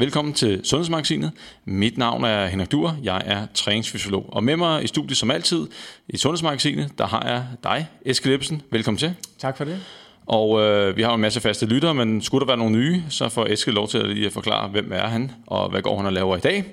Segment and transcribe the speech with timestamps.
[0.00, 1.32] Velkommen til Sundhedsmagasinet.
[1.64, 2.96] Mit navn er Henrik Dur.
[3.02, 4.26] Jeg er træningsfysiolog.
[4.28, 5.66] Og med mig i studiet som altid
[6.08, 8.62] i Sundhedsmagasinet, der har jeg dig, Eske Lippesen.
[8.70, 9.14] Velkommen til.
[9.38, 9.80] Tak for det.
[10.26, 13.28] Og øh, vi har en masse faste lyttere, men skulle der være nogle nye, så
[13.28, 16.12] får Eske lov til at lige forklare, hvem er han, og hvad går han og
[16.12, 16.64] laver i dag.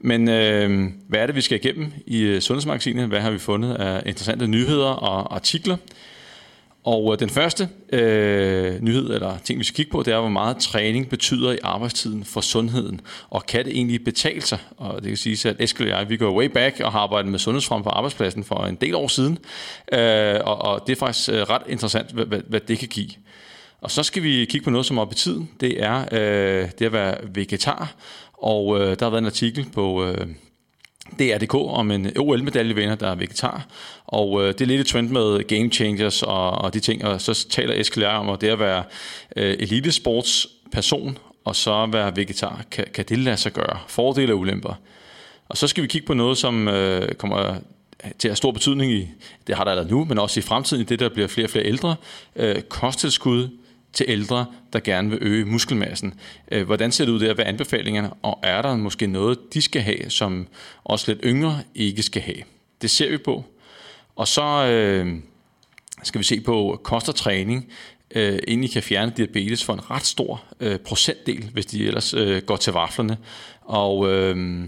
[0.00, 3.08] Men øh, hvad er det, vi skal igennem i øh, Sundhedsmagasinet?
[3.08, 5.76] Hvad har vi fundet af interessante nyheder og artikler?
[6.86, 10.28] Og øh, den første øh, nyhed, eller ting vi skal kigge på, det er, hvor
[10.28, 13.00] meget træning betyder i arbejdstiden for sundheden.
[13.30, 14.58] Og kan det egentlig betale sig?
[14.76, 17.30] Og det kan sige, at Eskild og jeg, vi går way back og har arbejdet
[17.30, 19.38] med sundhedsfrem på arbejdspladsen for en del år siden.
[19.92, 23.10] Øh, og, og det er faktisk øh, ret interessant, hvad, hvad, hvad det kan give.
[23.80, 25.50] Og så skal vi kigge på noget, som er op tiden.
[25.60, 27.94] Det er øh, det at være vegetar.
[28.32, 30.04] Og øh, der har været en artikel på...
[30.04, 30.26] Øh,
[31.18, 33.66] DRDK om en OL-medaljevinder, der er vegetar.
[34.06, 37.04] Og øh, det er lidt et trend med game changers og, og de ting.
[37.04, 38.84] Og så taler Eskild om, at det at være
[39.36, 43.78] øh, elitesportsperson og så være vegetar, kan, kan det lade sig gøre?
[43.88, 44.74] Fordele og ulemper.
[45.48, 47.54] Og så skal vi kigge på noget, som øh, kommer
[48.18, 49.08] til at have stor betydning i,
[49.46, 51.50] det har der allerede nu, men også i fremtiden, i det der bliver flere og
[51.50, 51.96] flere ældre.
[52.36, 53.48] Øh, kosttilskud
[53.96, 56.14] til ældre, der gerne vil øge muskelmassen.
[56.52, 57.34] Øh, hvordan ser det ud der?
[57.34, 58.10] Hvad er anbefalingerne?
[58.22, 60.46] Og er der måske noget, de skal have, som
[60.84, 62.42] også lidt yngre ikke skal have?
[62.82, 63.44] Det ser vi på.
[64.16, 65.16] Og så øh,
[66.02, 67.68] skal vi se på kost og træning,
[68.14, 72.42] øh, egentlig kan fjerne diabetes for en ret stor øh, procentdel, hvis de ellers øh,
[72.42, 73.16] går til vaflerne.
[73.62, 74.64] Og, øh,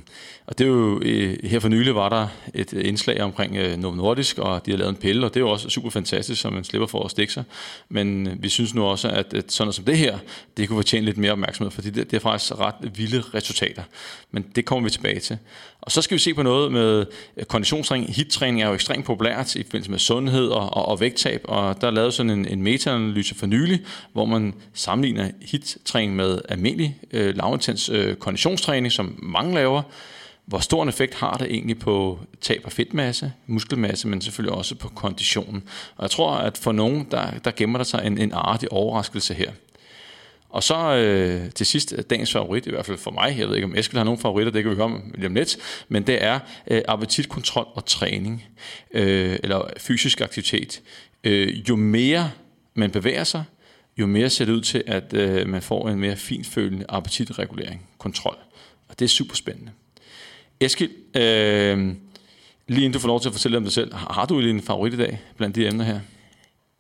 [0.49, 3.77] og det er jo, øh, her for nylig var der et øh, indslag omkring øh,
[3.77, 6.41] Novo Nordisk, og de har lavet en pille, og det er jo også super fantastisk,
[6.41, 7.45] så man slipper for at stikke sig.
[7.89, 10.19] Men øh, vi synes nu også, at, at sådan noget som det her,
[10.57, 13.83] det kunne fortjene lidt mere opmærksomhed, fordi det, det er faktisk ret vilde resultater.
[14.31, 15.39] Men det kommer vi tilbage til.
[15.81, 17.07] Og så skal vi se på noget med
[17.49, 18.15] konditionstræning.
[18.15, 21.87] HIT-træning er jo ekstremt populært i forbindelse med sundhed og, og, og vægttab, og der
[21.87, 23.81] er lavet sådan en, en meta-analyse for nylig,
[24.13, 29.83] hvor man sammenligner HIT-træning med almindelig øh, lavintens øh, konditionstræning, som mange laver,
[30.49, 34.75] hvor stor en effekt har det egentlig på tab af fedtmasse, muskelmasse, men selvfølgelig også
[34.75, 35.63] på konditionen.
[35.97, 39.35] Og jeg tror, at for nogen, der, der gemmer der sig en, en artig overraskelse
[39.35, 39.51] her.
[40.49, 43.55] Og så øh, til sidst, øh, dagens favorit, i hvert fald for mig, jeg ved
[43.55, 45.57] ikke om Eskild har nogen favoritter, det kan vi høre lige om lidt,
[45.89, 48.45] men det er øh, appetitkontrol og træning,
[48.91, 50.83] øh, eller fysisk aktivitet.
[51.25, 52.31] Øh, jo mere
[52.75, 53.45] man bevæger sig,
[53.97, 58.37] jo mere ser det ud til, at øh, man får en mere finfølende appetitregulering, kontrol.
[58.89, 59.73] Og det er super spændende.
[60.61, 61.95] Eskild, øh,
[62.69, 64.95] lige inden du får lov til at fortælle om dig selv, har du en favorit
[64.95, 66.01] i dag blandt de emner her?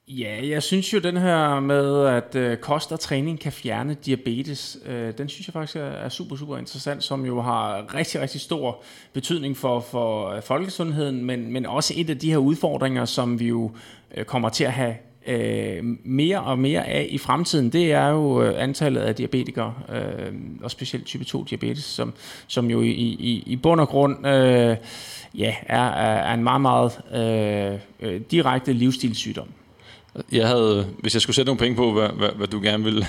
[0.08, 4.78] Ja, jeg synes jo den her med, at øh, kost og træning kan fjerne diabetes,
[4.86, 8.40] øh, den synes jeg faktisk er, er super, super interessant, som jo har rigtig, rigtig
[8.40, 13.40] stor betydning for, for øh, folkesundheden, men, men også et af de her udfordringer, som
[13.40, 13.70] vi jo
[14.14, 14.94] øh, kommer til at have
[15.28, 20.32] øh, mere og mere af i fremtiden, det er jo øh, antallet af diabetikere, øh,
[20.62, 22.12] og specielt type 2 diabetes, som,
[22.46, 24.76] som jo i, i, i bund og grund øh,
[25.34, 29.48] ja, er, er en meget, meget øh, øh direkte livsstilssygdom.
[30.32, 33.06] Jeg havde, hvis jeg skulle sætte nogle penge på, hvad, hvad, hvad du gerne ville,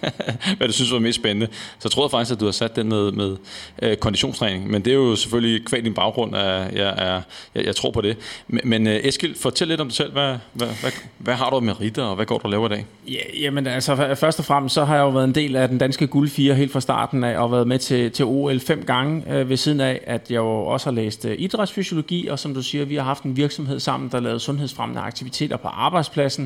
[0.58, 2.88] hvad du synes var mest spændende, så tror jeg faktisk, at du har sat den
[2.88, 3.36] med, med
[3.82, 4.70] øh, konditionstræning.
[4.70, 7.22] Men det er jo selvfølgelig kvad din baggrund, at jeg, er,
[7.54, 8.16] jeg, jeg tror på det.
[8.48, 10.12] Men, men øh, Eskild, fortæl lidt om dig selv.
[10.12, 12.68] Hvad, hvad, hvad, hvad har du med ritter, og hvad går du og laver i
[12.68, 12.86] dag?
[13.08, 15.78] Ja, jamen altså, først og fremmest, så har jeg jo været en del af den
[15.78, 19.48] danske guldfire helt fra starten af, og været med til, til OL fem gange, øh,
[19.48, 22.84] ved siden af, at jeg jo også har læst øh, idrætsfysiologi, og som du siger,
[22.84, 26.45] vi har haft en virksomhed sammen, der lavede sundhedsfremmende aktiviteter på arbejdspladsen,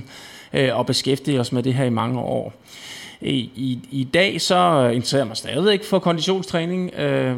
[0.53, 2.53] øh, og beskæftige os med det her i mange år.
[3.23, 7.37] I, i, I dag så interesserer jeg mig stadigvæk for konditionstræning, øh,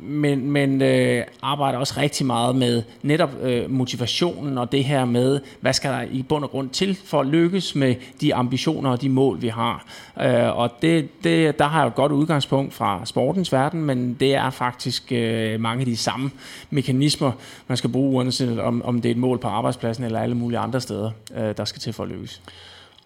[0.00, 5.40] men, men øh, arbejder også rigtig meget med netop øh, motivationen og det her med,
[5.60, 9.02] hvad skal der i bund og grund til for at lykkes med de ambitioner og
[9.02, 9.86] de mål, vi har.
[10.20, 14.34] Øh, og det, det, der har jeg et godt udgangspunkt fra sportens verden, men det
[14.34, 16.30] er faktisk øh, mange af de samme
[16.70, 17.32] mekanismer,
[17.68, 20.58] man skal bruge, uanset om, om det er et mål på arbejdspladsen eller alle mulige
[20.58, 22.40] andre steder, øh, der skal til for at lykkes.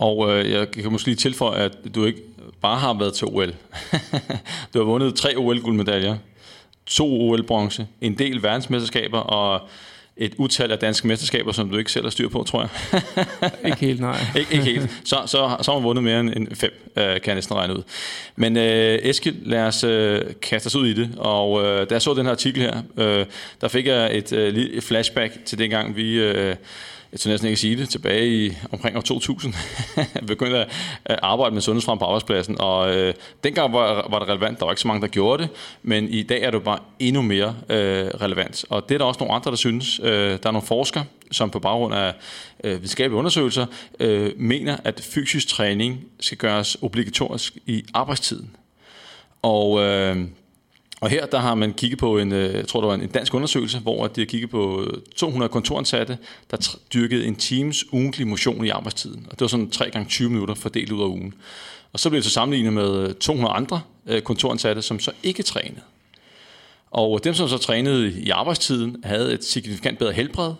[0.02, 2.22] Og øh, jeg kan måske lige tilføje, at du ikke
[2.62, 3.54] bare har været til OL.
[4.74, 6.16] du har vundet tre OL-guldmedaljer,
[6.86, 9.68] to OL-bronze, en del verdensmesterskaber og
[10.16, 13.02] et utal af danske mesterskaber, som du ikke selv har styr på, tror jeg.
[13.66, 14.20] ikke helt, nej.
[14.36, 14.90] ikke, ikke helt.
[15.04, 17.82] Så, så, så har man vundet mere end fem, øh, kan jeg næsten regne ud.
[18.36, 21.10] Men øh, Eskild, lad os øh, kaste os ud i det.
[21.18, 23.26] Og øh, da jeg så den her artikel her, øh,
[23.60, 26.12] der fik jeg et, øh, et flashback til dengang, vi...
[26.12, 26.56] Øh,
[27.12, 29.54] jeg tror næsten ikke at sige det, tilbage i omkring år 2000,
[30.26, 30.66] begyndte
[31.04, 33.14] at arbejde med sundhedsfrem på arbejdspladsen, og øh,
[33.44, 35.50] dengang var, var det relevant, der var ikke så mange, der gjorde det,
[35.82, 38.64] men i dag er det bare endnu mere øh, relevant.
[38.70, 40.00] Og det er der også nogle andre, der synes.
[40.02, 42.14] Øh, der er nogle forskere, som på baggrund af
[42.64, 43.66] øh, videnskabelige undersøgelser,
[44.00, 48.56] øh, mener, at fysisk træning skal gøres obligatorisk i arbejdstiden.
[49.42, 50.16] Og, øh,
[51.02, 53.34] og her der har man kigget på en, øh, jeg tror det var en dansk
[53.34, 56.18] undersøgelse, hvor de har kigget på øh, 200 kontoransatte,
[56.50, 59.26] der dyrkede en times ugentlig motion i arbejdstiden.
[59.26, 61.34] Og det var sådan 3 gange 20 minutter fordelt ud af ugen.
[61.92, 63.80] Og så blev det så sammenlignet med øh, 200 andre
[64.24, 65.80] kontoransatte, som så ikke trænede.
[66.90, 70.54] Og dem, som så trænede i arbejdstiden, havde et signifikant bedre helbred,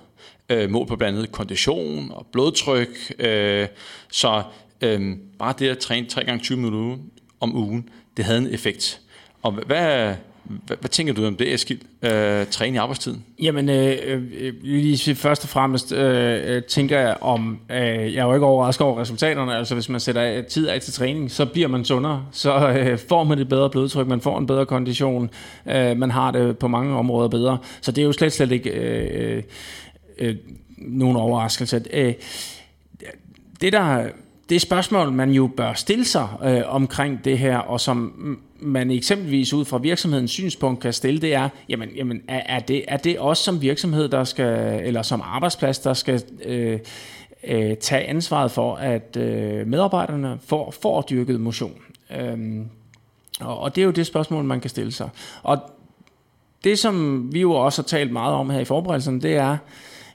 [0.49, 3.15] øh, mål på blandt andet kondition og blodtryk.
[3.19, 3.69] Øh,
[4.11, 4.43] så
[4.81, 7.03] øh, bare det at træne 3 gange 20 minutter
[7.41, 9.01] om ugen, det havde en effekt.
[9.43, 11.81] Og hvad, hvad, hvad tænker du om det, Eskild?
[12.03, 13.25] Øh, træne i arbejdstiden?
[13.43, 17.77] Jamen, øh, øh, øh lige først og fremmest øh, øh, tænker jeg om, øh,
[18.15, 21.31] jeg er jo ikke overrasket over resultaterne, altså hvis man sætter tid af til træning,
[21.31, 24.67] så bliver man sundere, så øh, får man et bedre blodtryk, man får en bedre
[24.67, 25.31] kondition,
[25.67, 28.71] øh, man har det på mange områder bedre, så det er jo slet, slet ikke
[28.71, 29.43] øh,
[30.19, 30.37] øh
[30.79, 31.85] nogen overraskelse.
[31.93, 32.15] Øh,
[33.61, 34.05] det der
[34.49, 38.13] det spørgsmål, man jo bør stille sig øh, omkring det her, og som
[38.63, 42.85] man eksempelvis ud fra virksomhedens synspunkt kan stille, det er, jamen, jamen er, er, det,
[42.89, 46.79] er det også som virksomhed, der skal, eller som arbejdsplads, der skal øh,
[47.45, 51.81] øh, tage ansvaret for, at øh, medarbejderne får, får dyrket motion?
[52.17, 52.69] Øhm,
[53.41, 55.09] og, og det er jo det spørgsmål, man kan stille sig.
[55.43, 55.59] Og
[56.65, 59.57] det, som vi jo også har talt meget om her i forberedelsen, det er,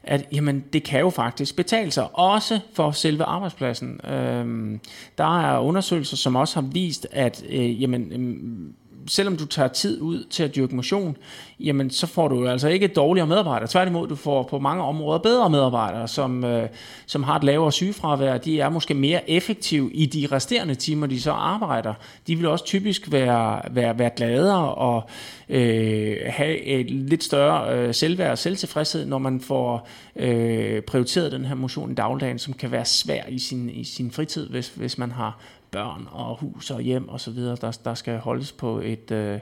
[0.07, 3.99] at jamen, det kan jo faktisk betale sig, også for selve arbejdspladsen.
[4.05, 4.79] Øhm,
[5.17, 8.73] der er undersøgelser, som også har vist, at øh, jamen, øh,
[9.07, 11.17] selvom du tager tid ud til at dyrke motion,
[11.59, 13.67] jamen så får du altså ikke dårligere medarbejdere.
[13.67, 16.69] Tværtimod, du får på mange områder bedre medarbejdere, som, øh,
[17.05, 18.37] som har et lavere sygefravær.
[18.37, 21.93] De er måske mere effektive i de resterende timer, de så arbejder.
[22.27, 25.09] De vil også typisk være, være, være gladere og
[25.49, 31.45] øh, have et lidt større øh, selvværd og selvtilfredshed, når man får øh, prioriteret den
[31.45, 34.97] her motion i dagligdagen, som kan være svær i sin, i sin fritid, hvis, hvis
[34.97, 35.39] man har
[35.71, 39.39] børn og hus og hjem og så videre, der, der skal holdes på et, øh,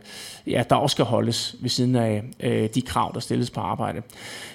[0.48, 4.02] ja, der også skal holdes ved siden af øh, de krav, der stilles på arbejde.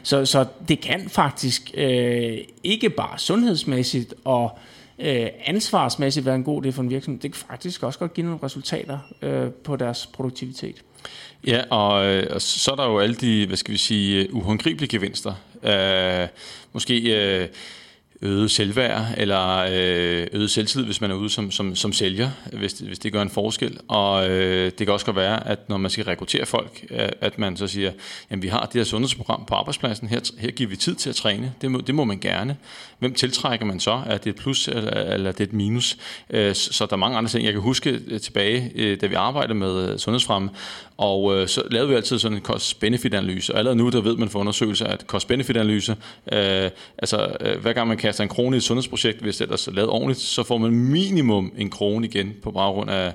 [0.02, 4.58] Så, så det kan faktisk øh, ikke bare sundhedsmæssigt og
[4.98, 8.26] øh, ansvarsmæssigt være en god idé for en virksomhed, det kan faktisk også godt give
[8.26, 10.76] nogle resultater øh, på deres produktivitet.
[11.46, 14.88] Ja, og, øh, og så er der jo alle de, hvad skal vi sige, uhåndgribelige
[14.88, 15.34] gevinster.
[15.62, 16.28] Øh,
[16.72, 17.00] måske...
[17.00, 17.48] Øh,
[18.22, 22.72] øget selvværd eller øh, øget selvtid, hvis man er ude som, som, som sælger, hvis
[22.72, 23.78] hvis det gør en forskel.
[23.88, 26.84] Og øh, det kan også godt være, at når man skal rekruttere folk,
[27.20, 27.92] at man så siger,
[28.30, 31.16] at vi har det her sundhedsprogram på arbejdspladsen, her, her giver vi tid til at
[31.16, 32.56] træne, det må, det må man gerne.
[32.98, 34.02] Hvem tiltrækker man så?
[34.06, 35.96] Er det et plus eller, eller det er et minus?
[36.30, 37.44] Øh, så der er mange andre ting.
[37.44, 40.50] Jeg kan huske øh, tilbage, øh, da vi arbejdede med sundhedsfremme,
[40.96, 43.52] og øh, så lavede vi altid sådan en cost-benefit-analyse.
[43.52, 45.96] Og allerede nu, der ved man for undersøgelser, at cost-benefit-analyse,
[46.32, 49.70] øh, altså øh, hver gang man kaster en krone i et sundhedsprojekt, hvis det er
[49.70, 53.12] lavet ordentligt, så får man minimum en krone igen på baggrund af,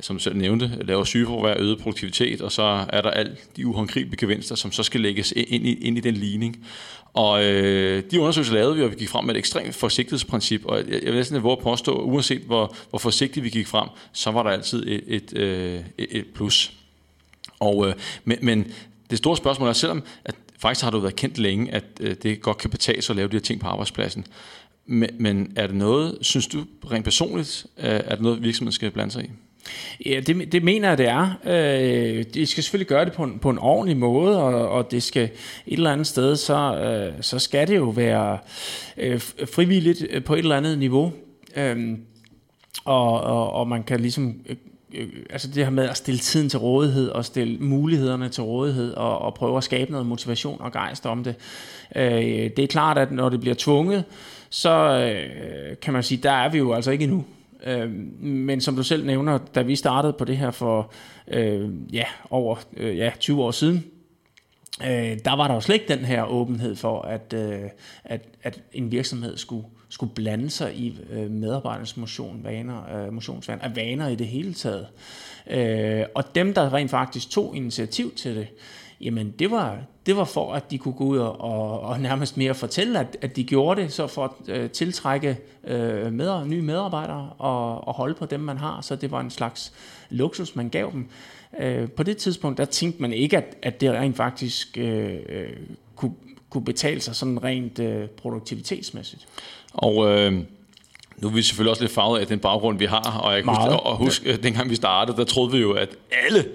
[0.00, 4.20] som du selv nævnte, lavere sygeforvær, øget produktivitet, og så er der alt de uhåndgribelige
[4.20, 6.66] gevinster, som så skal lægges ind i, ind i den ligning.
[7.14, 10.78] Og øh, de undersøgelser lavede vi, og vi gik frem med et ekstremt forsigtighedsprincip, og
[10.78, 13.88] jeg, jeg vil næsten våge at påstå, at uanset hvor, hvor forsigtigt vi gik frem,
[14.12, 16.72] så var der altid et, et, øh, et, et plus.
[17.60, 17.94] Og, øh,
[18.24, 18.72] men, men
[19.10, 22.40] det store spørgsmål er, selvom at faktisk har du været kendt længe, at øh, det
[22.40, 24.26] godt kan betale sig at lave de her ting på arbejdspladsen,
[24.86, 28.90] men, men er det noget, synes du rent personligt, øh, er det noget, virksomheden skal
[28.90, 29.30] blande sig i?
[30.06, 31.30] Ja, det, det mener jeg, det er.
[31.44, 35.02] Øh, de skal selvfølgelig gøre det på en, på en ordentlig måde, og, og det
[35.02, 35.32] skal et
[35.66, 38.38] eller andet sted, så, øh, så skal det jo være
[38.96, 39.20] øh,
[39.54, 41.12] frivilligt på et eller andet niveau.
[41.56, 41.98] Øh,
[42.84, 44.56] og, og, og man kan ligesom øh,
[44.94, 48.94] Øh, altså det her med at stille tiden til rådighed og stille mulighederne til rådighed
[48.94, 51.34] og, og prøve at skabe noget motivation og gejst om det.
[51.96, 54.04] Øh, det er klart, at når det bliver tvunget,
[54.50, 57.24] så øh, kan man sige, der er vi jo altså ikke endnu.
[57.66, 60.92] Øh, men som du selv nævner, da vi startede på det her for
[61.28, 63.84] øh, ja, over øh, ja, 20 år siden,
[64.82, 67.60] øh, der var der jo slet ikke den her åbenhed for, at, øh,
[68.04, 73.74] at, at en virksomhed skulle, skulle blande sig i øh, medarbejdernes motion, vaner, øh, motionsvaner,
[73.74, 74.86] vaner i det hele taget.
[75.50, 78.48] Øh, og dem, der rent faktisk tog initiativ til det,
[79.00, 82.36] jamen det var, det var for, at de kunne gå ud og, og, og nærmest
[82.36, 86.62] mere fortælle, at, at de gjorde det, så for at øh, tiltrække øh, med, nye
[86.62, 88.80] medarbejdere og, og holde på dem, man har.
[88.80, 89.72] Så det var en slags
[90.10, 91.08] luksus, man gav dem.
[91.60, 95.56] Øh, på det tidspunkt, der tænkte man ikke, at, at det rent faktisk øh, øh
[95.96, 96.14] kunne,
[96.50, 99.26] kunne betale sig sådan rent øh, produktivitetsmæssigt.
[99.72, 100.08] Og...
[100.08, 100.42] Øh
[101.16, 103.54] nu er vi selvfølgelig også lidt farvet af den baggrund, vi har, og jeg kan
[103.54, 104.36] huske, og huske, ja.
[104.36, 105.88] dengang vi startede, der troede vi jo, at
[106.26, 106.48] alle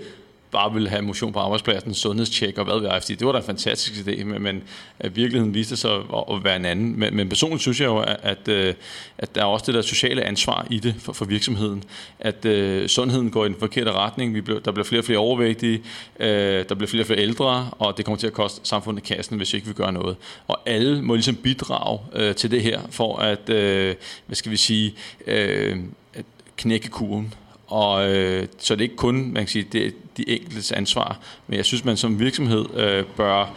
[0.52, 3.38] bare ville have motion på arbejdspladsen, sundhedstjek og hvad ved jeg, fordi det var da
[3.38, 4.64] en fantastisk idé, men, men
[5.00, 7.00] at virkeligheden viste sig at, at være en anden.
[7.00, 8.74] Men, men personligt synes jeg jo, at, at, øh,
[9.18, 11.84] at der er også det der sociale ansvar i det for, for virksomheden,
[12.20, 15.20] at uh, sundheden går i den forkerte retning, vi bliver, der bliver flere og flere
[15.20, 15.82] overvægtige,
[16.20, 19.38] øh, der bliver flere og flere ældre, og det kommer til at koste samfundet kassen,
[19.38, 20.18] hvis ikke vi gør noget.
[20.48, 24.58] Og alle må ligesom bidrage øh, til det her, for at, øh, hvad skal vi
[24.58, 24.96] sige,
[25.28, 25.78] øh,
[26.14, 26.26] at
[26.58, 27.34] knække kurven.
[27.76, 31.20] Og øh, så det er ikke kun man kan sige, det er de enkeltes ansvar,
[31.48, 33.54] men jeg synes, man som virksomhed øh, bør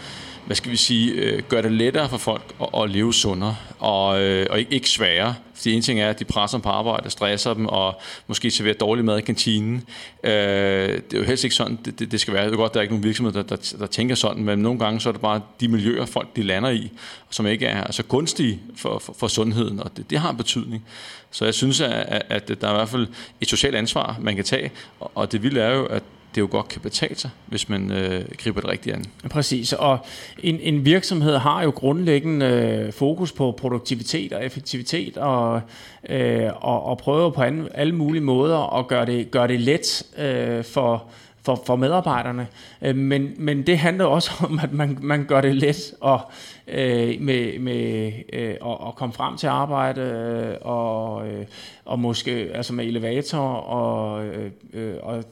[0.47, 4.23] hvad skal vi sige, øh, gøre det lettere for folk at, at leve sundere og,
[4.23, 5.35] øh, og ikke, ikke sværere.
[5.59, 8.75] Fordi en ting er, at de presser dem på arbejde, stresser dem og måske serverer
[8.75, 9.85] dårlig mad i kantinen.
[10.25, 12.47] Øh, det er jo helst ikke sådan, det, det, det skal være.
[12.47, 14.79] Det er godt, der er ikke nogen virksomhed, der, der, der tænker sådan, men nogle
[14.79, 16.93] gange så er det bare de miljøer, folk de lander i,
[17.31, 20.85] som ikke er så gunstige for, for, for sundheden, og det, det har en betydning.
[21.31, 23.07] Så jeg synes, at, at der er i hvert fald
[23.41, 26.03] et socialt ansvar, man kan tage, og det vilde er jo, at
[26.35, 29.05] det jo godt kan betale sig, hvis man øh, griber det rigtigt an.
[29.31, 29.99] Præcis, og
[30.39, 35.61] en, en virksomhed har jo grundlæggende øh, fokus på produktivitet og effektivitet, og,
[36.09, 40.03] øh, og, og prøver på an, alle mulige måder at gøre det, gøre det let
[40.19, 41.05] øh, for,
[41.43, 42.47] for, for medarbejderne.
[42.83, 46.21] Øh, men, men det handler også om, at man, man gør det let og,
[46.69, 51.47] øh, med, med, øh, at, at komme frem til arbejde øh, og, øh,
[51.85, 55.25] og måske altså med elevator og, øh, øh og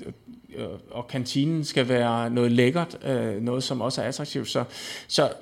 [0.56, 4.48] Øh, og kantinen skal være noget lækkert, øh, noget som også er attraktivt.
[4.48, 4.64] Så,
[5.08, 5.32] så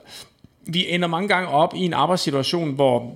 [0.66, 3.14] vi ender mange gange op i en arbejdssituation, hvor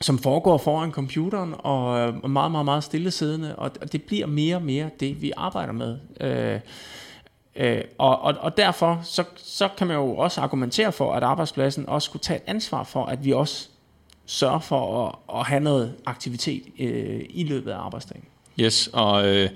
[0.00, 4.56] som foregår foran computeren og øh, meget, meget, meget, meget stillesiddende, og det bliver mere
[4.56, 5.98] og mere det, vi arbejder med.
[6.20, 6.60] Øh,
[7.56, 11.88] øh, og, og, og derfor så, så kan man jo også argumentere for, at arbejdspladsen
[11.88, 13.68] også skulle tage et ansvar for, at vi også
[14.26, 18.24] sørger for at, at have noget aktivitet øh, i løbet af arbejdsdagen.
[18.60, 19.50] Yes, og øh,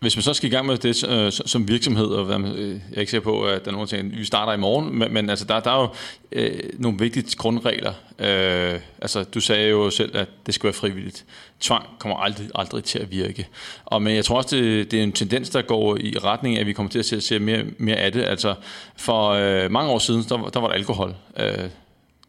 [0.00, 2.80] hvis man så skal i gang med det øh, som virksomhed, og hvad øh, jeg
[2.96, 5.30] er ikke sikker på, at der er nogen ting, vi starter i morgen, men, men
[5.30, 5.88] altså, der, der er jo
[6.32, 7.92] øh, nogle vigtige grundregler.
[8.18, 11.24] Øh, altså, du sagde jo selv, at det skal være frivilligt.
[11.60, 13.46] Tvang kommer aldrig, aldrig til at virke.
[13.84, 16.60] Og, men jeg tror også, det, det er en tendens, der går i retning af,
[16.60, 18.22] at vi kommer til at se, se mere, mere af det.
[18.24, 18.54] Altså,
[18.96, 21.14] for øh, mange år siden, der, der var der alkohol.
[21.40, 21.68] Øh,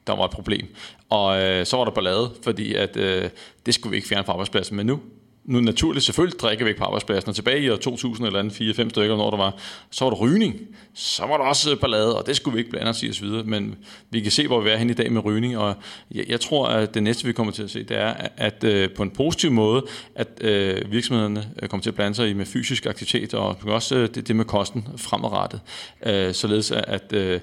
[0.08, 0.75] der var et problem.
[1.10, 3.30] Og øh, så var der ballade, fordi at, øh,
[3.66, 4.78] det skulle vi ikke fjerne fra arbejdspladsen.
[4.78, 5.00] Men nu,
[5.45, 8.89] nu naturligt selvfølgelig drikke væk på arbejdspladsen, og tilbage i år 2000 eller andet, 4-5
[8.89, 9.57] stykker, når der var,
[9.91, 10.55] så var der rygning.
[10.93, 13.27] Så var der også ballade, og det skulle vi ikke blande os i osv.
[13.45, 13.75] Men
[14.10, 15.75] vi kan se, hvor vi er hen i dag med rygning, og
[16.12, 18.89] jeg, jeg tror, at det næste, vi kommer til at se, det er, at, øh,
[18.95, 22.45] på en positiv måde, at øh, virksomhederne øh, kommer til at blande sig i med
[22.45, 25.62] fysisk aktivitet, og også øh, det, det med kosten fremadrettet.
[26.05, 27.39] Øh, således at, øh,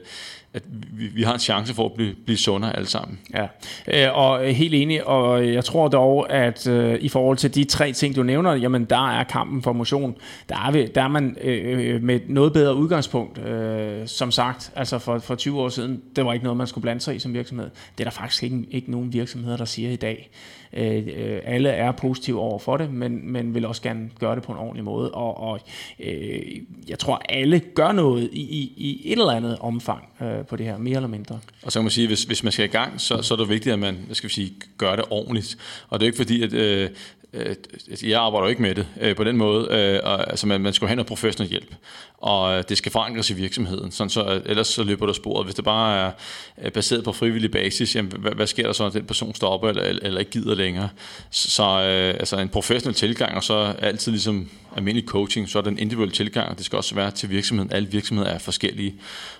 [0.54, 0.62] at
[0.92, 3.18] vi, vi har en chance for at blive, blive sundere alle sammen.
[3.34, 3.46] Ja,
[3.88, 7.54] øh, og øh, helt enig, og øh, jeg tror dog, at øh, i forhold til
[7.54, 10.16] de tre ting, du nævner, jamen der er kampen for motion,
[10.48, 14.98] der er, vi, der er man øh, med noget bedre udgangspunkt, øh, som sagt, altså
[14.98, 17.34] for, for 20 år siden, det var ikke noget, man skulle blande sig i som
[17.34, 17.70] virksomhed.
[17.98, 20.30] Det er der faktisk ikke, ikke nogen virksomheder, der siger i dag.
[20.72, 24.42] Øh, øh, alle er positive over for det, men, men vil også gerne gøre det
[24.42, 25.10] på en ordentlig måde.
[25.10, 25.60] Og, og
[26.00, 26.42] øh,
[26.88, 30.66] jeg tror, alle gør noget i, i, i et eller andet omfang øh, på det
[30.66, 31.38] her, mere eller mindre.
[31.62, 33.48] Og så kan man sige, hvis, hvis man skal i gang, så, så er det
[33.48, 35.56] vigtigt, at man hvad skal vi sige, gør det ordentligt.
[35.88, 36.90] Og det er ikke fordi, at øh,
[37.32, 37.56] Øh,
[37.88, 40.60] øh, jeg arbejder jo ikke med det øh, på den måde, øh, og, altså man,
[40.60, 41.74] man skal have noget professionel hjælp,
[42.18, 45.46] og øh, det skal forankres i virksomheden, sådan så, ellers så løber der sporet.
[45.46, 46.12] Hvis det bare
[46.56, 49.68] er baseret på frivillig basis, jamen, hvad, hvad sker der så, når den person stopper
[49.68, 50.88] eller, eller ikke gider længere?
[51.30, 55.78] Så øh, altså en professionel tilgang, og så altid ligesom almindelig coaching, så er den
[55.78, 57.72] individuelle tilgang, og det skal også være til virksomheden.
[57.72, 58.94] Alle virksomheder er forskellige,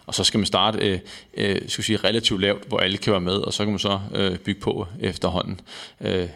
[0.07, 0.99] og så skal man starte øh,
[1.37, 4.01] øh, skal sige, relativt lavt, hvor alle kan være med, og så kan man så
[4.15, 5.61] øh, bygge på efterhånden.
[6.01, 6.29] Øh,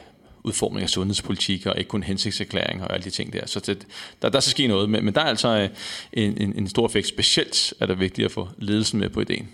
[0.45, 3.47] udformning af sundhedspolitik og ikke kun hensigtserklæringer og alle de ting der.
[3.47, 3.87] Så det,
[4.23, 5.69] der, der skal ske noget, men, men der er altså øh,
[6.13, 7.09] en, en, en stor effekt.
[7.09, 9.49] Specielt er det vigtigt at få ledelsen med på ideen.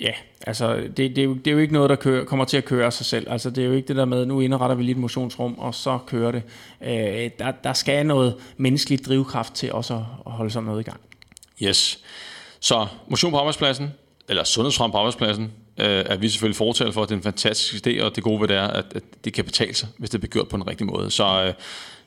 [0.00, 0.12] Ja,
[0.46, 2.64] altså det, det, er jo, det er jo ikke noget, der kører, kommer til at
[2.64, 3.26] køre af sig selv.
[3.30, 5.74] Altså det er jo ikke det der med, nu indretter vi lige et motionsrum, og
[5.74, 6.42] så kører det.
[6.82, 9.94] Øh, der, der skal noget menneskeligt drivkraft til også
[10.26, 11.00] at holde sådan noget i gang.
[11.62, 11.98] Yes.
[12.60, 13.92] Så motion på arbejdspladsen,
[14.28, 17.86] eller sundhedsfrem på arbejdspladsen, øh, er vi selvfølgelig fortaler for, at det er en fantastisk
[17.86, 20.20] idé, og det gode ved det er, at, at det kan betale sig, hvis det
[20.20, 21.10] bliver gjort på en rigtig måde.
[21.10, 21.54] Så øh,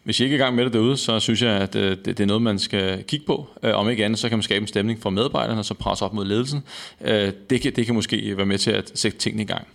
[0.04, 2.06] hvis I ikke er i gang med det derude, så synes jeg, at øh, det,
[2.06, 3.50] det er noget, man skal kigge på.
[3.64, 6.06] Øh, om ikke andet, så kan man skabe en stemning for medarbejderne, og så presse
[6.06, 6.64] op mod ledelsen.
[7.02, 9.68] Øh, det, kan, det kan måske være med til at sætte tingene i gang.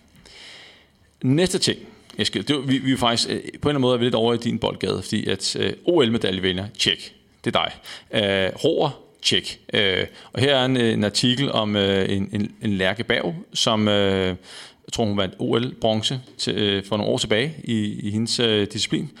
[1.21, 1.79] Næste ting,
[2.17, 4.15] Eskild, det, vi, vi er faktisk øh, på en eller anden måde er vi lidt
[4.15, 7.13] over i din boldgade, fordi at øh, OL-medaljevinder, tjek,
[7.45, 7.71] det er dig.
[8.13, 8.89] Øh, Roer,
[9.23, 9.59] Tjek.
[9.73, 13.87] Øh, og her er en, en artikel om øh, en, en, en Lærke Berg, som
[13.87, 14.27] øh,
[14.93, 18.67] jeg tror, hun vandt OL-bronze til, øh, for nogle år tilbage i, i hendes øh,
[18.73, 19.11] disciplin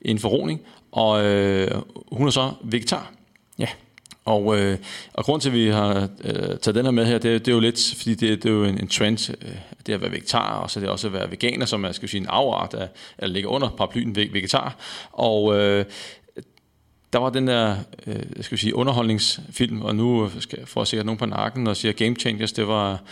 [0.00, 0.60] inden for roning.
[0.92, 1.70] Og øh,
[2.12, 3.12] hun er så vegetar.
[3.58, 3.66] Ja.
[4.24, 4.78] Og, øh,
[5.12, 7.54] og grund til, at vi har øh, taget den her med her, det, det er
[7.54, 9.54] jo lidt, fordi det, det er jo en, en trend, øh,
[9.86, 12.20] det at være vegetar, og så det også at være veganer, som er skal sige,
[12.20, 12.88] en afart af,
[13.18, 14.76] at ligge under paraplyen vegetar.
[15.12, 15.84] Og øh,
[17.12, 17.76] der var den der
[18.06, 22.14] øh, skal sige, underholdningsfilm, og nu skal jeg sikkert nogen på nakken og siger Game
[22.14, 23.02] Changers, det var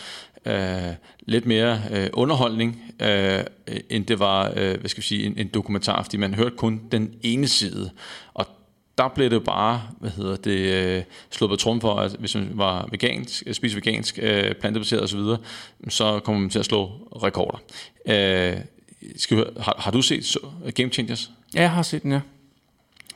[0.45, 3.43] øh, lidt mere øh, underholdning, øh,
[3.89, 6.81] end det var øh, hvad skal jeg sige, en, en dokumentar, fordi man hørte kun
[6.91, 7.91] den ene side.
[8.33, 8.47] Og
[8.97, 12.51] der blev det bare, hvad hedder det, øh, slået på trum for, at hvis man
[12.53, 15.19] var vegansk, øh, spiser vegansk, øh, plantebaseret osv.,
[15.89, 16.85] så kommer man til at slå
[17.23, 17.57] rekorder.
[18.05, 18.57] Øh,
[19.17, 20.37] skal vi, har, har du set
[20.75, 21.31] Game Changers?
[21.55, 22.19] Ja, jeg har set den, ja.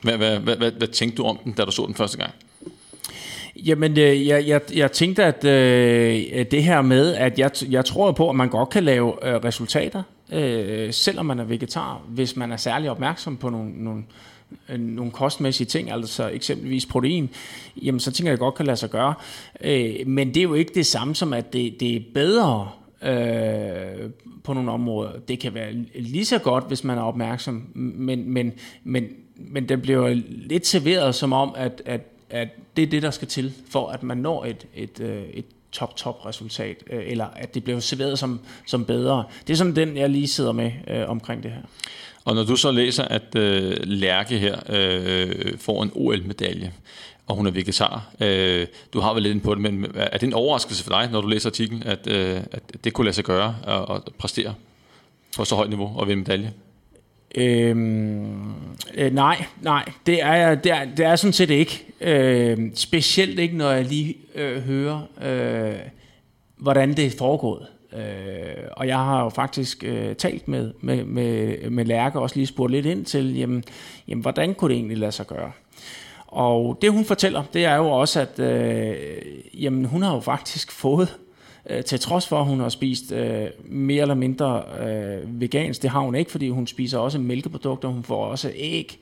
[0.02, 2.32] Hvad, hvad, hvad, hvad, hvad tænkte du om den, da du så den første gang?
[3.56, 8.12] Jamen, øh, jeg, jeg, jeg tænkte, at øh, det her med, at jeg, jeg tror
[8.12, 12.52] på, at man godt kan lave øh, resultater, øh, selvom man er vegetar, hvis man
[12.52, 14.04] er særlig opmærksom på nogle, nogle,
[14.68, 17.30] øh, nogle kostmæssige ting, altså eksempelvis protein,
[17.82, 19.14] jamen så tænker jeg, at det godt kan lade sig gøre.
[19.60, 22.68] Øh, men det er jo ikke det samme som, at det, det er bedre
[23.02, 24.10] øh,
[24.44, 25.10] på nogle områder.
[25.28, 28.52] Det kan være lige så godt, hvis man er opmærksom, men, men,
[28.84, 32.00] men, men det bliver lidt serveret som om, at, at,
[32.30, 35.44] at det er det, der skal til, for at man når et, et, øh, et
[35.72, 39.24] top-top resultat, øh, eller at det bliver serveret som, som bedre.
[39.46, 41.62] Det er sådan den, jeg lige sidder med øh, omkring det her.
[42.24, 46.72] Og når du så læser, at øh, Lærke her øh, får en OL-medalje,
[47.26, 50.32] og hun er vegetar, øh, du har vel lidt på det, men er det en
[50.32, 53.56] overraskelse for dig, når du læser artiklen, at, øh, at det kunne lade sig gøre
[53.66, 54.54] at, at præstere
[55.36, 56.52] på så højt niveau og vinde medalje?
[57.34, 58.52] Øhm,
[58.94, 61.86] øh, nej, nej, det er, det, er, det er sådan set ikke.
[62.00, 65.78] Øh, specielt ikke, når jeg lige øh, hører, øh,
[66.56, 67.66] hvordan det er foregået.
[67.92, 72.36] Øh, og jeg har jo faktisk øh, talt med, med, med, med Lærke, og også
[72.36, 73.64] lige spurgt lidt ind til, jamen,
[74.08, 75.52] jamen, hvordan kunne det egentlig lade sig gøre?
[76.26, 78.96] Og det hun fortæller, det er jo også, at øh,
[79.54, 81.16] jamen, hun har jo faktisk fået
[81.70, 85.82] øh, til trods for, at hun har spist øh, mere eller mindre øh, vegansk.
[85.82, 88.98] Det har hun ikke, fordi hun spiser også mælkeprodukter, hun får også æg,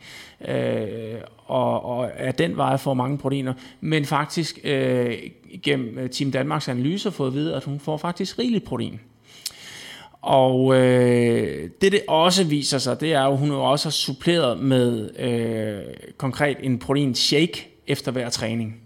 [0.48, 1.14] øh,
[1.46, 3.54] og, og af den vej får mange proteiner.
[3.80, 5.14] Men faktisk øh,
[5.62, 9.00] gennem øh, Team Danmarks analyser fået at vide, at hun får faktisk rigeligt protein.
[10.22, 13.90] Og øh, det, det også viser sig, det er jo, at hun jo også har
[13.90, 18.83] suppleret med øh, konkret en protein shake efter hver træning.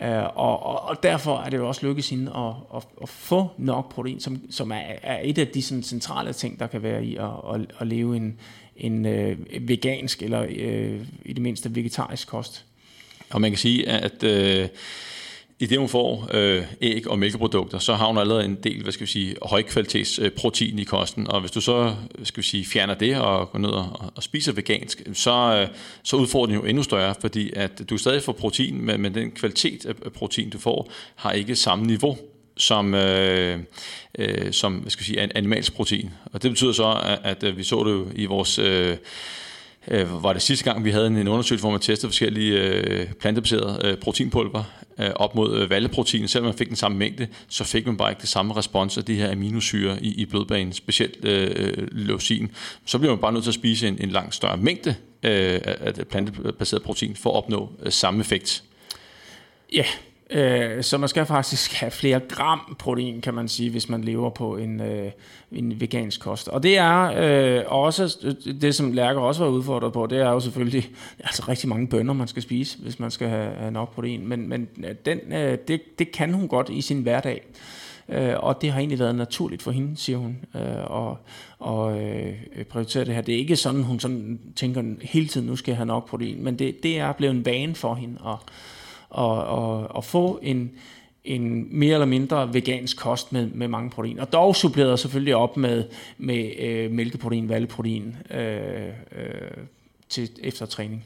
[0.00, 3.50] Øh, og, og, og derfor er det jo også lykkedes hende at, at, at få
[3.58, 7.04] nok protein, som, som er, er et af de sådan, centrale ting, der kan være
[7.04, 8.38] i at, at, at leve en,
[8.76, 12.64] en øh, vegansk eller øh, i det mindste vegetarisk kost.
[13.30, 14.68] Og man kan sige, at øh,
[15.64, 18.92] i det hun får øh, æg og mælkeprodukter, så har hun allerede en del, hvad
[18.92, 22.64] skal vi sige, højkvalitets øh, protein i kosten, og hvis du så, skal vi sige,
[22.64, 26.64] fjerner det og går ned og, og spiser vegansk, så, øh, så udfordrer den jo
[26.64, 30.58] endnu større, fordi at du stadig får protein, men, men den kvalitet af protein, du
[30.58, 32.16] får, har ikke samme niveau
[32.56, 33.58] som, øh,
[34.18, 36.10] øh, som hvad skal vi sige, animalsk protein.
[36.32, 38.58] Og det betyder så, at, at vi så det jo i vores...
[38.58, 38.96] Øh,
[39.88, 43.80] øh, var det sidste gang, vi havde en, undersøgelse, hvor man testede forskellige øh, plantebaserede
[43.84, 44.64] øh, proteinpulver
[44.98, 46.28] øh, op mod øh, valleprotein.
[46.28, 49.04] Selvom man fik den samme mængde, så fik man bare ikke det samme respons af
[49.04, 52.50] de her aminosyre i, i blodbanen, specielt øh, øh leucin.
[52.86, 55.94] Så bliver man bare nødt til at spise en, en langt større mængde øh, af
[56.10, 58.62] plantebaseret protein for at opnå øh, samme effekt.
[59.72, 59.84] Ja,
[60.34, 64.30] Øh, så man skal faktisk have flere gram protein, kan man sige, hvis man lever
[64.30, 65.10] på en, øh,
[65.52, 66.48] en vegansk kost.
[66.48, 70.30] Og det er øh, også, øh, det som Lærker også var udfordret på, det er
[70.30, 73.94] jo selvfølgelig altså rigtig mange bønner, man skal spise, hvis man skal have, have nok
[73.94, 74.28] protein.
[74.28, 77.42] Men, men øh, den, øh, det, det kan hun godt i sin hverdag.
[78.08, 81.18] Øh, og det har egentlig været naturligt for hende, siger hun, øh, og,
[81.58, 82.34] og øh,
[82.68, 83.22] prioritere det her.
[83.22, 86.44] Det er ikke sådan, hun sådan tænker hele tiden, nu skal jeg have nok protein,
[86.44, 88.36] men det, det er blevet en vane for hende at,
[89.14, 90.70] og, og, og få en,
[91.24, 94.22] en mere eller mindre vegansk kost med, med mange proteiner.
[94.22, 95.84] Og dog suppleret selvfølgelig op med,
[96.18, 99.64] med øh, mælkeprotein, valgprotein øh, øh,
[100.08, 101.04] til efter træning.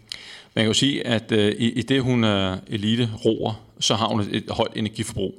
[0.54, 4.08] Man kan jo sige, at øh, i, i det hun er elite roer, så har
[4.08, 5.34] hun et, et højt energiforbrug.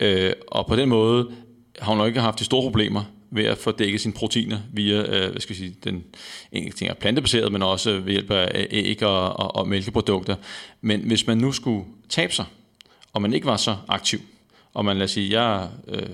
[0.00, 1.30] Øh, og på den måde
[1.78, 5.02] har hun nok ikke haft de store problemer ved at få dækket sine proteiner via,
[5.02, 6.04] øh, hvad skal jeg sige, den
[6.52, 10.36] ene ting er plantebaseret, men også ved hjælp af æg og, og, og mælkeprodukter.
[10.80, 12.44] Men hvis man nu skulle tabe sig,
[13.12, 14.20] og man ikke var så aktiv,
[14.74, 16.08] og man lad os sige, jeg øh,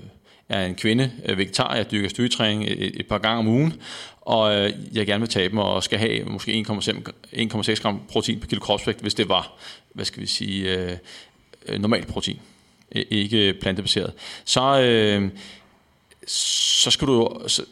[0.49, 3.73] er en kvinde, øh, vegetar, jeg dyrker styrketræning et, et par gange om ugen,
[4.21, 6.65] og øh, jeg gerne vil tabe mig og skal have måske
[7.33, 9.53] 1,6 gram protein per kilo kropsvægt, hvis det var,
[9.93, 10.89] hvad skal vi sige,
[11.67, 12.39] øh, normalt protein,
[12.95, 14.13] øh, ikke plantebaseret.
[14.45, 15.29] Så, øh,
[16.27, 17.65] så skal du så,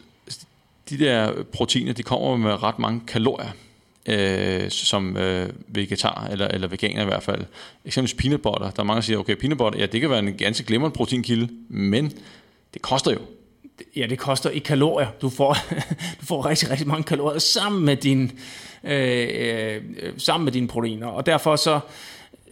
[0.89, 3.51] de der proteiner, de kommer med ret mange kalorier
[4.05, 7.45] øh, som øh, vegetar eller, eller veganer i hvert fald.
[7.85, 8.69] Eksempelvis peanut butter.
[8.69, 10.95] Der er mange, der siger, okay, peanut butter, ja, det kan være en ganske glimrende
[10.95, 12.11] proteinkilde, men
[12.73, 13.19] det koster jo.
[13.95, 15.07] Ja, det koster i kalorier.
[15.21, 15.57] Du får,
[16.19, 18.31] du får rigtig, rigtig mange kalorier sammen med din,
[18.83, 19.81] øh, øh,
[20.17, 21.07] sammen med dine proteiner.
[21.07, 21.79] Og derfor så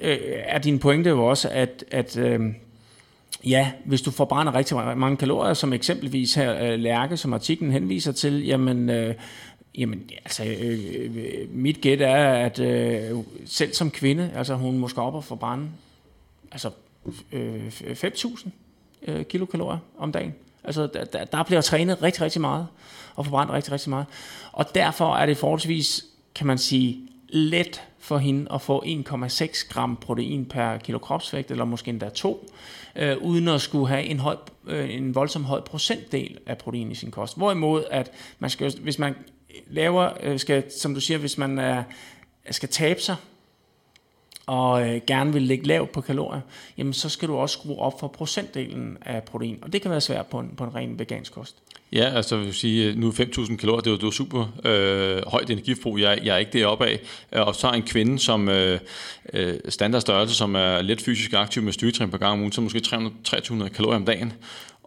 [0.02, 2.40] øh, er din pointe jo også, at, at øh,
[3.46, 8.12] ja, hvis du forbrænder rigtig mange kalorier, som eksempelvis her øh, Lærke, som artiklen henviser
[8.12, 9.16] til, jamen, øh,
[9.80, 15.14] jamen altså, øh, mit gæt er, at øh, selv som kvinde, altså hun måske op
[15.14, 15.70] og forbrænde
[16.52, 16.70] altså
[17.32, 18.50] øh, 5.000
[19.08, 20.36] øh, kilokalorier om dagen.
[20.64, 22.68] Altså, der, der bliver trænet rigtig, rigtig meget,
[23.16, 24.06] og forbrændt rigtig, rigtig meget.
[24.52, 29.96] Og derfor er det forholdsvis, kan man sige, let for hende at få 1,6 gram
[29.96, 32.50] protein per kilo kropsvægt, eller måske endda to,
[32.96, 34.36] øh, uden at skulle have en, høj,
[34.68, 37.38] øh, en voldsom høj procentdel af protein i sin kost.
[37.38, 39.16] Hvorimod, at man skal, hvis man
[39.68, 41.84] laver, øh, skal, som du siger, hvis man er,
[42.52, 43.16] skal tabe sig,
[44.50, 46.42] og øh, gerne vil ligge lavt på kalorier,
[46.78, 49.60] jamen så skal du også skrue op for procentdelen af protein.
[49.62, 51.56] Og det kan være svært på en, på en ren vegansk kost.
[51.92, 56.00] Ja, altså vil sige, øh, nu 5.000 kalorier, det er jo, super øh, højt energiforbrug.
[56.00, 57.00] Jeg, jeg er ikke deroppe af.
[57.32, 58.80] Øh, og så en kvinde, som øh,
[59.34, 62.80] standard standardstørrelse, som er lidt fysisk aktiv med styrketræning på gang om ugen, så måske
[62.80, 64.34] 300 kalorier om dagen.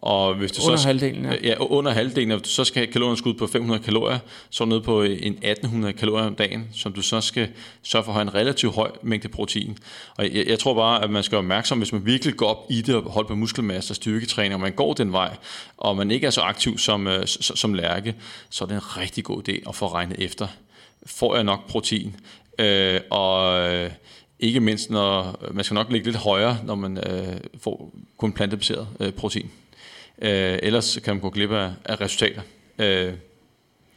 [0.03, 1.35] Og hvis det under så, halvdelen, ja.
[1.43, 1.55] ja.
[1.59, 5.33] under halvdelen, og så skal kalorien skud på 500 kalorier, så er ned på en
[5.33, 7.47] 1800 kalorier om dagen, som du så skal
[7.83, 9.77] sørge for at have en relativt høj mængde protein.
[10.17, 12.65] Og jeg, jeg tror bare, at man skal være opmærksom, hvis man virkelig går op
[12.69, 15.35] i det og holder på muskelmasse og styrketræning, og man går den vej,
[15.77, 18.15] og man ikke er så aktiv som, øh, som lærke,
[18.49, 20.47] så er det en rigtig god idé at få regnet efter.
[21.05, 22.15] Får jeg nok protein?
[22.59, 23.91] Øh, og øh,
[24.39, 28.87] ikke mindst, når man skal nok ligge lidt højere, når man øh, får kun plantebaseret
[28.99, 29.51] øh, protein.
[30.21, 32.41] Øh, ellers kan man gå glip af, af resultater.
[32.79, 33.13] Øh,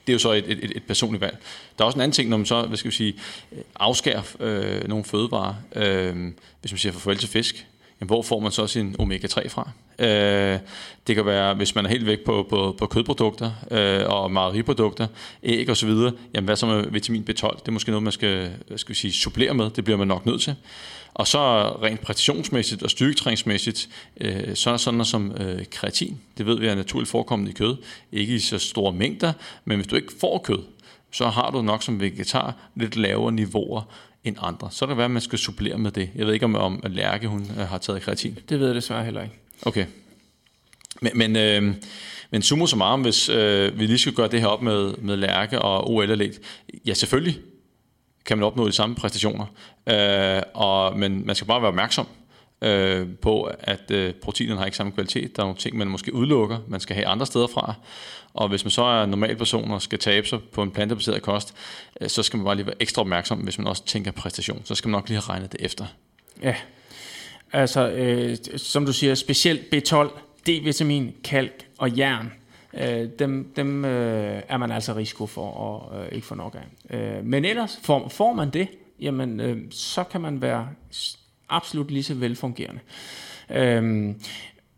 [0.06, 1.38] det er jo så et, et, et personligt valg.
[1.78, 3.14] Der er også en anden ting, når man så, hvad skal vi sige,
[3.52, 5.54] øh, afskærer øh, nogle fødevarer.
[5.76, 7.66] Øh, hvis man siger for farvel til fisk,
[8.00, 9.70] jamen, hvor får man så sin omega-3 fra?
[9.98, 10.58] Øh,
[11.06, 15.06] det kan være, hvis man er helt væk på, på, på kødprodukter øh, og mejeriprodukter,
[15.42, 15.90] æg osv.,
[16.34, 17.56] jamen hvad så med vitamin B12?
[17.60, 19.70] Det er måske noget, man skal, skal vi sige, supplere med.
[19.70, 20.54] Det bliver man nok nødt til.
[21.16, 23.88] Og så rent præcisionsmæssigt og styrketræningsmæssigt,
[24.20, 26.20] øh, så er der sådan noget som øh, kreatin.
[26.38, 27.76] Det ved vi er naturligt forekommende i kød.
[28.12, 29.32] Ikke i så store mængder,
[29.64, 30.58] men hvis du ikke får kød,
[31.12, 33.82] så har du nok som vegetar lidt lavere niveauer
[34.24, 34.68] end andre.
[34.70, 36.10] Så kan det være, at man skal supplere med det.
[36.14, 38.38] Jeg ved ikke, om, om Lærke hun øh, har taget kreatin.
[38.48, 39.34] Det ved jeg desværre heller ikke.
[39.62, 39.86] Okay.
[41.00, 41.74] Men, men, øh,
[42.30, 45.62] men summa summarum, hvis øh, vi lige skal gøre det her op med, med Lærke
[45.62, 46.32] og OL
[46.86, 47.38] ja selvfølgelig
[48.26, 49.46] kan man opnå de samme præstationer.
[49.86, 52.06] Øh, og, men man skal bare være opmærksom
[52.62, 55.36] øh, på, at øh, proteinerne har ikke samme kvalitet.
[55.36, 57.74] Der er nogle ting, man måske udelukker, man skal have andre steder fra.
[58.34, 61.54] Og hvis man så er normal person og skal tabe sig på en plantebaseret kost,
[62.00, 64.62] øh, så skal man bare lige være ekstra opmærksom, hvis man også tænker præstation.
[64.64, 65.86] Så skal man nok lige have regnet det efter.
[66.42, 66.54] Ja,
[67.52, 70.08] altså øh, som du siger, specielt B12,
[70.48, 72.32] D-vitamin, kalk og jern
[72.74, 76.56] øh, dem, dem øh, er man altså risiko for at øh, ikke få nok
[76.90, 76.96] af.
[76.96, 78.68] Øh, men ellers, får, får man det,
[79.00, 80.68] jamen, øh, så kan man være
[81.48, 82.80] absolut lige så velfungerende.
[83.50, 84.14] Øh,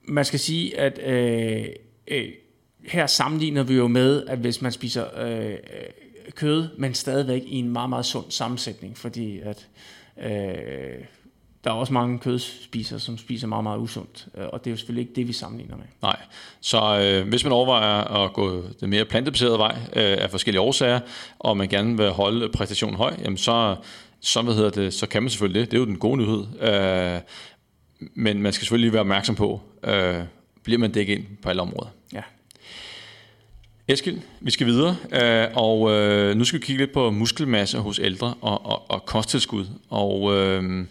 [0.03, 1.67] man skal sige, at øh,
[2.09, 2.29] øh,
[2.87, 5.59] her sammenligner vi jo med, at hvis man spiser øh, øh
[6.35, 9.69] kød, men stadigvæk i en meget, meget sund sammensætning, fordi at
[10.23, 11.05] øh,
[11.69, 14.77] der er også mange kødspisere, som spiser meget, meget usundt, øh, og det er jo
[14.77, 15.85] selvfølgelig ikke det, vi sammenligner med.
[16.03, 16.17] Nej,
[16.61, 21.01] så øh, hvis man overvejer at gå den mere plantebaserede vej øh, af forskellige årsager,
[21.39, 23.77] og man gerne vil holde præstationen høj, jamen så,
[24.21, 25.71] så, hvad hedder det, så kan man selvfølgelig det.
[25.71, 26.47] Det er jo den gode nyhed.
[26.61, 27.21] Øh,
[28.15, 30.21] men man skal selvfølgelig være opmærksom på, øh,
[30.63, 31.89] bliver man dækket ind på alle områder.
[32.13, 32.23] Ja.
[33.89, 37.99] Eskild, vi skal videre, øh, og øh, nu skal vi kigge lidt på muskelmasse hos
[37.99, 39.67] ældre og, og, og kosttilskud.
[39.91, 40.85] Og øh,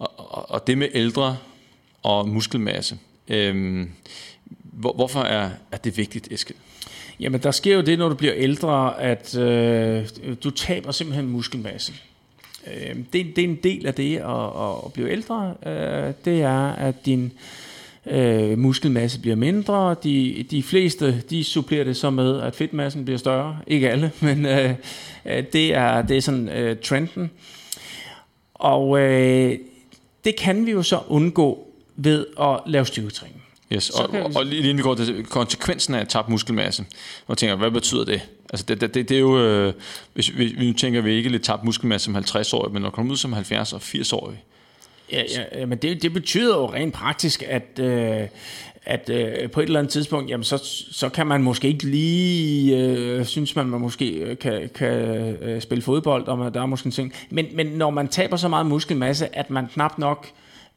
[0.00, 1.36] og, og det med ældre
[2.02, 3.90] og muskelmasse, øhm,
[4.62, 6.58] hvor, hvorfor er, er det vigtigt, Eskild?
[7.20, 10.08] Jamen, der sker jo det, når du bliver ældre, at øh,
[10.44, 11.92] du taber simpelthen muskelmasse.
[12.66, 15.54] Øh, det, det er en del af det at, at blive ældre.
[15.66, 17.32] Øh, det er, at din
[18.06, 19.96] øh, muskelmasse bliver mindre.
[20.02, 23.58] De, de fleste, de supplerer det så med, at fedtmassen bliver større.
[23.66, 24.74] Ikke alle, men øh,
[25.26, 27.30] øh det, er, det er sådan øh, trenden.
[28.54, 29.58] Og øh,
[30.24, 33.42] det kan vi jo så undgå ved at lave styrketræning.
[33.72, 33.90] Yes.
[33.90, 36.84] Og, og, og lige inden vi går til konsekvensen af at tabe muskelmasse,
[37.26, 38.20] og tænker, hvad betyder det?
[38.50, 39.72] Altså det, det, det, det er jo, øh,
[40.14, 43.12] hvis vi, vi nu tænker vi ikke lidt tabt muskelmasse som 50-årig, men når kommer
[43.12, 44.44] ud som 70 og 80-årig.
[45.12, 45.22] Ja,
[45.54, 48.28] ja, men det, det betyder jo rent praktisk, at, øh,
[48.90, 50.58] at øh, på et eller andet tidspunkt, jamen så,
[50.90, 54.92] så kan man måske ikke lige, øh, synes man, man måske øh, kan, kan
[55.42, 57.12] øh, spille fodbold, og man, der er måske en ting.
[57.30, 60.26] Men, men når man taber så meget muskelmasse, at man knap nok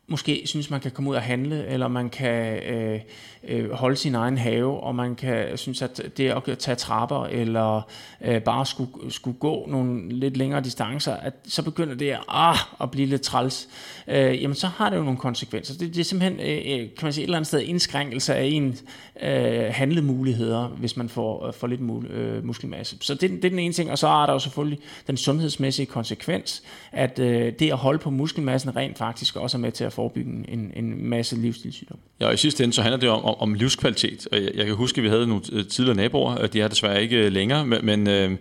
[0.08, 3.00] måske synes, man kan komme ud og handle, eller man kan øh,
[3.44, 7.82] øh, holde sin egen have, og man kan synes, at det at tage trapper, eller
[8.22, 12.58] øh, bare skulle, skulle gå nogle lidt længere distancer, at så begynder det at, ah,
[12.82, 13.68] at blive lidt træls,
[14.08, 15.78] øh, jamen så har det jo nogle konsekvenser.
[15.78, 18.44] Det, det er simpelthen, øh, øh kan man sige, et eller andet sted indskrænkelse af
[18.46, 18.78] en
[19.22, 22.98] øh, handlemuligheder, hvis man får, øh, får lidt mul, øh, muskelmasse.
[23.02, 25.86] Så det, det er den ene ting, og så er der jo selvfølgelig den sundhedsmæssige
[25.86, 29.94] konsekvens, at øh, det at holde på muskelmassen rent faktisk også er med til at
[29.94, 32.02] forebygge en, en masse livsstilssygdomme.
[32.20, 34.28] Ja, og i sidste ende så handler det om, om, om livskvalitet.
[34.32, 37.02] Og jeg, jeg kan huske, at vi havde nogle øh, tidligere naboer, de er desværre
[37.02, 38.38] ikke øh, længere, men, men øh,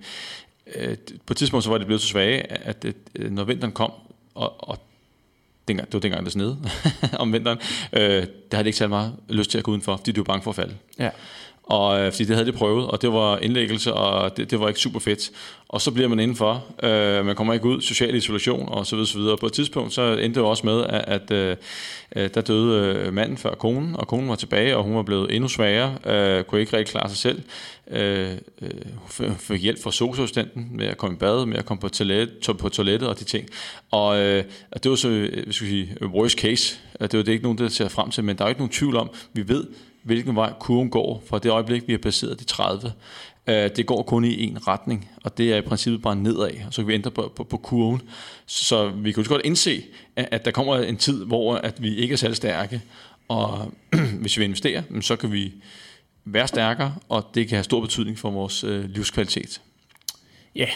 [1.27, 3.93] på et tidspunkt så var det blevet så svage, at at når vinteren kom,
[4.35, 4.79] og, og
[5.73, 6.59] dengang, det var dengang, det snede
[7.23, 7.59] om vinteren,
[7.93, 10.25] øh, der havde de ikke særlig meget lyst til at gå udenfor, fordi de var
[10.25, 10.75] bange for at falde.
[10.99, 11.11] Ja.
[11.63, 14.69] Og, øh, fordi det havde de prøvet, og det var indlæggelse, og det, det var
[14.69, 15.31] ikke super fedt.
[15.69, 19.07] Og så bliver man indenfor, øh, man kommer ikke ud, social isolation og så videre,
[19.07, 19.37] så videre.
[19.37, 21.57] På et tidspunkt så endte det også med, at, at
[22.17, 25.35] øh, der døde øh, manden før konen, og konen var tilbage, og hun var blevet
[25.35, 27.43] endnu svagere, øh, kunne ikke rigtig klare sig selv.
[27.91, 28.31] Øh,
[28.63, 32.39] øh, fik hjælp fra socialassistenten med at komme i bad, med at komme på, toilet,
[32.43, 33.49] to, på toilettet og de ting.
[33.91, 34.45] Og øh,
[34.83, 36.79] det var så, øh, vi skal sige, worst case.
[37.01, 38.97] Det var det ikke nogen, der ser frem til, men der er ikke nogen tvivl
[38.97, 39.67] om, vi ved,
[40.03, 42.93] hvilken vej kurven går fra det øjeblik, vi har passeret de 30.
[43.47, 46.75] Øh, det går kun i en retning, og det er i princippet bare nedad, og
[46.75, 48.03] så kan vi ændre på, på, på kurven.
[48.47, 49.85] Så vi kan jo godt indse,
[50.17, 52.81] at der kommer en tid, hvor at vi ikke er særlig stærke,
[53.29, 53.73] og
[54.21, 55.53] hvis vi investerer, så kan vi
[56.25, 59.61] være stærkere, og det kan have stor betydning for vores øh, livskvalitet.
[60.55, 60.67] Ja,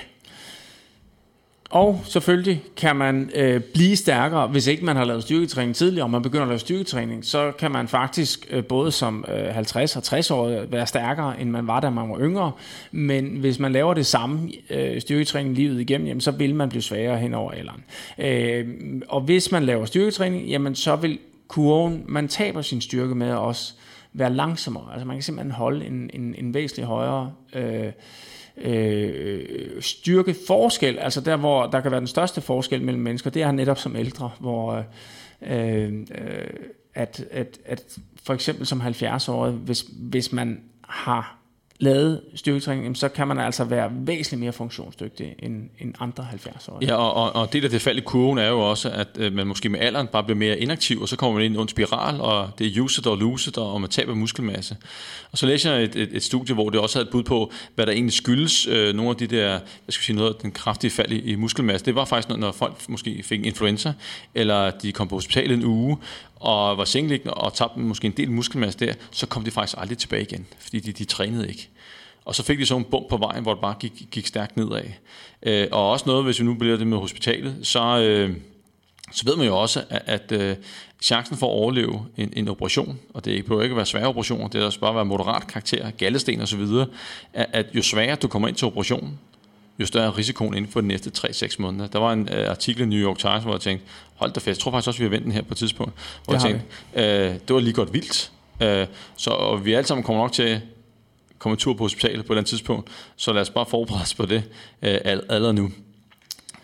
[1.71, 6.11] og selvfølgelig kan man øh, blive stærkere, hvis ikke man har lavet styrketræning tidligere, og
[6.11, 10.03] man begynder at lave styrketræning, så kan man faktisk øh, både som øh, 50 og
[10.03, 12.53] 60 år være stærkere, end man var, da man var yngre.
[12.93, 16.83] Men hvis man laver det samme øh, styrketræning livet igennem, jamen, så vil man blive
[16.83, 17.85] svagere hen over alderen.
[18.19, 23.33] Øh, og hvis man laver styrketræning, jamen, så vil kurven, man taber sin styrke med
[23.33, 23.75] også
[24.13, 24.93] være langsommere.
[24.93, 27.33] Altså man kan simpelthen holde en, en, en væsentlig højere...
[27.55, 27.93] Øh,
[28.57, 33.43] øh, styrke forskel, altså der, hvor der kan være den største forskel mellem mennesker, det
[33.43, 34.85] er netop som ældre, hvor
[35.43, 36.47] øh, øh,
[36.95, 41.39] at, at, at for eksempel som 70-årig, hvis, hvis man har
[41.79, 46.89] lavet styrketræning, så kan man altså være væsentligt mere funktionsdygtig end, end andre 70-årige.
[46.89, 49.33] Ja, og, og, og det der det fald i kurven er jo også, at øh,
[49.33, 51.69] man måske med alderen bare bliver mere inaktiv, og så kommer man ind i en
[51.69, 54.77] spiral, og det er use it or lose it, og man taber muskelmasse.
[55.33, 57.53] Og så læser jeg et, et, et studie, hvor det også havde et bud på,
[57.75, 60.53] hvad der egentlig skyldes øh, nogle af de der, jeg skal sige noget af den
[60.53, 61.87] kraftige fald i, i muskelmasse.
[61.87, 63.93] Det var faktisk, når, når folk måske fik influenza,
[64.35, 65.97] eller de kom på hospitalet en uge,
[66.37, 69.99] og var sengeliggende og tabte måske en del muskelmasse der, så kom de faktisk aldrig
[69.99, 71.69] tilbage igen, fordi de, de trænede ikke.
[72.25, 74.57] Og så fik de så en bump på vejen, hvor det bare gik, gik stærkt
[74.57, 74.83] nedad.
[75.43, 78.37] Øh, og også noget, hvis vi nu bliver det med hospitalet, så, øh,
[79.13, 80.57] så ved man jo også, at, at øh,
[81.03, 84.49] chancen for at overleve en, en operation, og det behøver ikke at være svære operationer,
[84.49, 86.63] det er også bare være moderat karakter, gallesten osv.,
[87.33, 89.19] at, at jo sværere du kommer ind til operationen,
[89.79, 91.87] jo større er risikoen inden for de næste 3-6 måneder.
[91.87, 94.47] Der var en uh, artikel i New York Times, hvor jeg tænkte, hold da fast,
[94.47, 95.93] jeg tror faktisk også, vi har ventet den her på et tidspunkt,
[96.25, 98.33] hvor det jeg tænkte, uh, det var lige godt vildt.
[98.61, 100.61] Uh, så og vi alle sammen kommer nok til
[101.39, 104.15] komme tur på hospitalet på et eller andet tidspunkt, så lad os bare forberede os
[104.15, 104.43] på det
[104.83, 105.71] uh, allerede nu.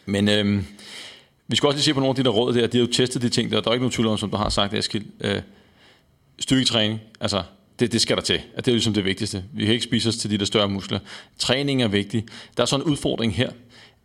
[0.07, 0.64] Men uh,
[1.48, 2.92] vi skal også lige se på nogle af de der råd der, de har jo
[2.92, 5.05] testet de ting der, der er ikke nogen tvivl om, som du har sagt, Eskild.
[5.25, 5.42] Uh,
[6.38, 7.42] styrketræning, altså
[7.83, 8.40] det, det skal der til.
[8.55, 9.45] At det er ligesom det vigtigste.
[9.53, 10.99] Vi kan ikke spise os til de der større muskler.
[11.38, 12.25] Træning er vigtig.
[12.57, 13.51] Der er sådan en udfordring her.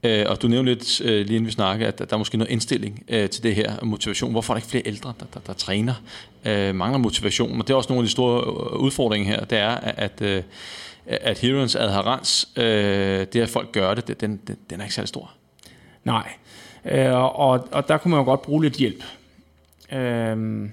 [0.04, 2.52] Øh, og du nævnte lidt, øh, lige inden vi snakkede, at der er måske noget
[2.52, 4.32] indstilling øh, til det her motivation.
[4.32, 5.94] Hvorfor er der ikke flere ældre, der, der, der træner?
[6.46, 7.62] Øh, mangler motivation.
[7.62, 9.46] Og det er også nogle af de store øh, udfordringer her.
[9.46, 10.44] Det er, at, øh,
[11.06, 12.64] at Heroens adherens, øh,
[13.34, 15.32] det at folk gør det, den, den, den er ikke særlig stor.
[16.04, 16.30] Nej.
[16.86, 19.04] Øh, og, og der kunne man jo godt bruge lidt hjælp.
[19.92, 20.70] Øh,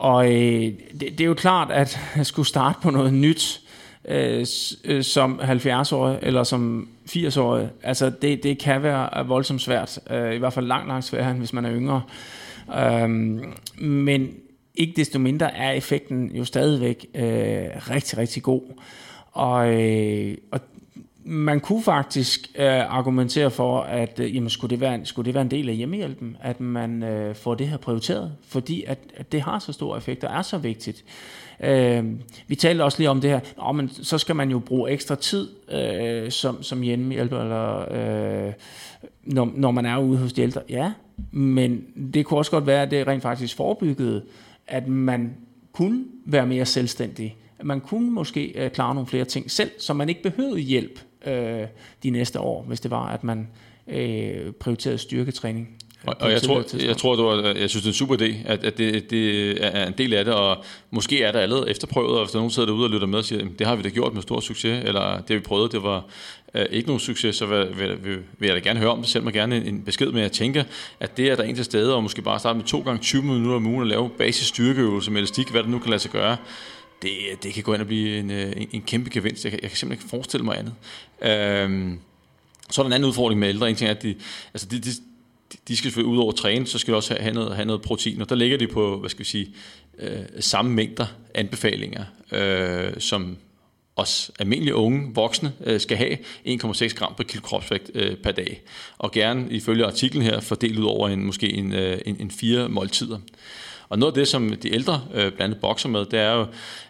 [0.00, 3.60] og øh, det, det er jo klart, at jeg skulle starte på noget nyt
[4.04, 4.46] øh,
[4.84, 7.68] øh som 70-årig eller som 80-årig.
[7.82, 9.98] Altså det, det kan være voldsomt svært.
[10.10, 12.02] Øh, I hvert fald langt, langt sværere, end hvis man er yngre.
[12.78, 13.08] Øh,
[13.78, 14.30] men
[14.74, 17.22] ikke desto mindre er effekten jo stadigvæk øh,
[17.90, 18.62] rigtig, rigtig god.
[19.32, 20.60] Og, øh, og
[21.24, 25.42] man kunne faktisk øh, argumentere for, at øh, jamen, skulle, det være, skulle det være
[25.42, 29.40] en del af hjemmehjælpen, at man øh, får det her prioriteret, fordi at, at det
[29.40, 31.04] har så stor effekt og er så vigtigt.
[31.60, 32.04] Øh,
[32.46, 35.14] vi talte også lige om det her, Nå, men så skal man jo bruge ekstra
[35.14, 37.92] tid øh, som, som hjemmehjælper, eller,
[38.46, 38.52] øh,
[39.24, 40.60] når, når man er ude hos de ældre.
[40.68, 40.92] Ja,
[41.30, 44.22] men det kunne også godt være, at det rent faktisk forebyggede,
[44.66, 45.36] at man
[45.72, 47.36] kunne være mere selvstændig.
[47.58, 51.00] At man kunne måske øh, klare nogle flere ting selv, så man ikke behøvede hjælp
[51.26, 51.66] øh,
[52.02, 53.48] de næste år, hvis det var, at man
[53.88, 55.68] øh, prioriterede styrketræning.
[56.06, 58.34] Og, og jeg, tror, jeg tror, det var, jeg synes, det er en super idé,
[58.46, 62.18] at, at det, det er en del af det, og måske er det allerede efterprøvet,
[62.18, 63.82] og hvis der er nogen sidder derude og lytter med og siger, det har vi
[63.82, 66.04] da gjort med stor succes, eller det vi prøvede, det var
[66.54, 69.08] uh, ikke nogen succes, så vil, vil, vil, vil jeg da gerne høre om det,
[69.08, 70.64] selv mig gerne en besked med, at tænke,
[71.00, 73.22] at det er der en til stede, og måske bare starte med to gange 20
[73.22, 76.10] minutter om ugen og lave basis styrkeøvelser med elastik, hvad der nu kan lade sig
[76.10, 76.36] gøre,
[77.02, 79.44] det, det kan gå ind og blive en, øh, en, en kæmpe gevinst.
[79.44, 80.74] Jeg kan, jeg kan simpelthen ikke forestille mig andet.
[81.22, 81.98] Øhm,
[82.70, 83.70] så er der en anden udfordring med ældre.
[83.70, 84.14] En ting er, at de,
[84.54, 84.90] altså de, de,
[85.68, 87.82] de skal selvfølgelig ud over at træne, så skal de også have noget, have noget
[87.82, 89.54] protein, og der ligger de på, hvad skal vi sige,
[89.98, 93.36] øh, samme mængder anbefalinger, øh, som
[93.96, 98.62] os almindelige unge voksne øh, skal have 1,6 gram per kilo kropsvægt øh, per dag.
[98.98, 102.68] Og gerne ifølge artiklen her fordelt ud over en, måske en, øh, en, en fire
[102.68, 103.18] måltider.
[103.90, 106.46] Og noget af det, som de ældre øh, blandt andet bokser med, det er jo,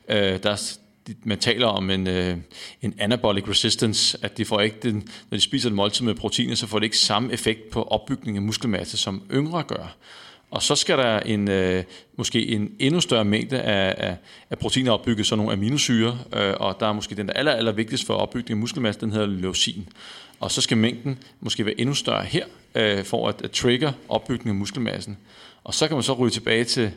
[0.08, 0.76] øh, der,
[1.24, 2.36] man taler om en, øh,
[2.82, 6.54] en anabolic resistance, at de får ikke den, når de spiser en måltid med proteiner,
[6.54, 9.96] så får det ikke samme effekt på opbygning af muskelmasse, som yngre gør.
[10.50, 11.84] Og så skal der en, øh,
[12.16, 14.16] måske en endnu større mængde af, af,
[14.50, 17.72] af proteiner opbygget, så nogle aminosyre, øh, og der er måske den, der aller, aller
[17.72, 19.88] vigtigste for opbygning af muskelmasse, den hedder leucin.
[20.40, 24.48] Og så skal mængden måske være endnu større her, øh, for at, at trigger opbygning
[24.48, 25.18] af muskelmassen.
[25.64, 26.92] Og så kan man så ryge tilbage til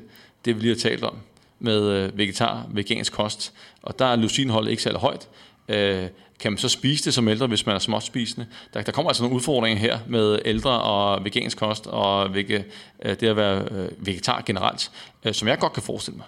[0.45, 1.17] det, vi lige har talt om,
[1.60, 5.28] med øh, vegetar, vegansk kost, og der er lucinholdet ikke særlig højt.
[5.69, 6.08] Øh,
[6.39, 8.47] kan man så spise det som ældre, hvis man er småt spisende?
[8.73, 12.65] Der, der kommer altså nogle udfordringer her med ældre og vegansk kost og vege,
[13.04, 14.91] øh, det at være øh, vegetar generelt,
[15.26, 16.26] øh, som jeg godt kan forestille mig.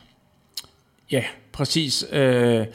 [1.12, 2.06] Ja, præcis.
[2.12, 2.66] Øh,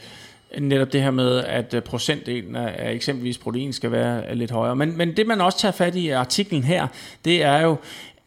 [0.59, 4.75] netop det her med, at procentdelen af eksempelvis protein skal være lidt højere.
[4.75, 6.87] Men, men det man også tager fat i i artiklen her,
[7.25, 7.77] det er jo,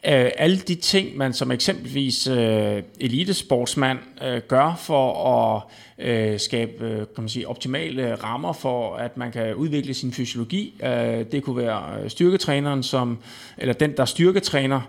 [0.09, 5.63] øh, alle de ting, man som eksempelvis øh, elitesportsmand øh, gør for at
[5.99, 10.75] øh, skabe øh, kan man sige, optimale rammer for, at man kan udvikle sin fysiologi.
[10.83, 13.19] Øh, det kunne være øh, styrketræneren, som,
[13.59, 14.81] eller den, der styrketræner,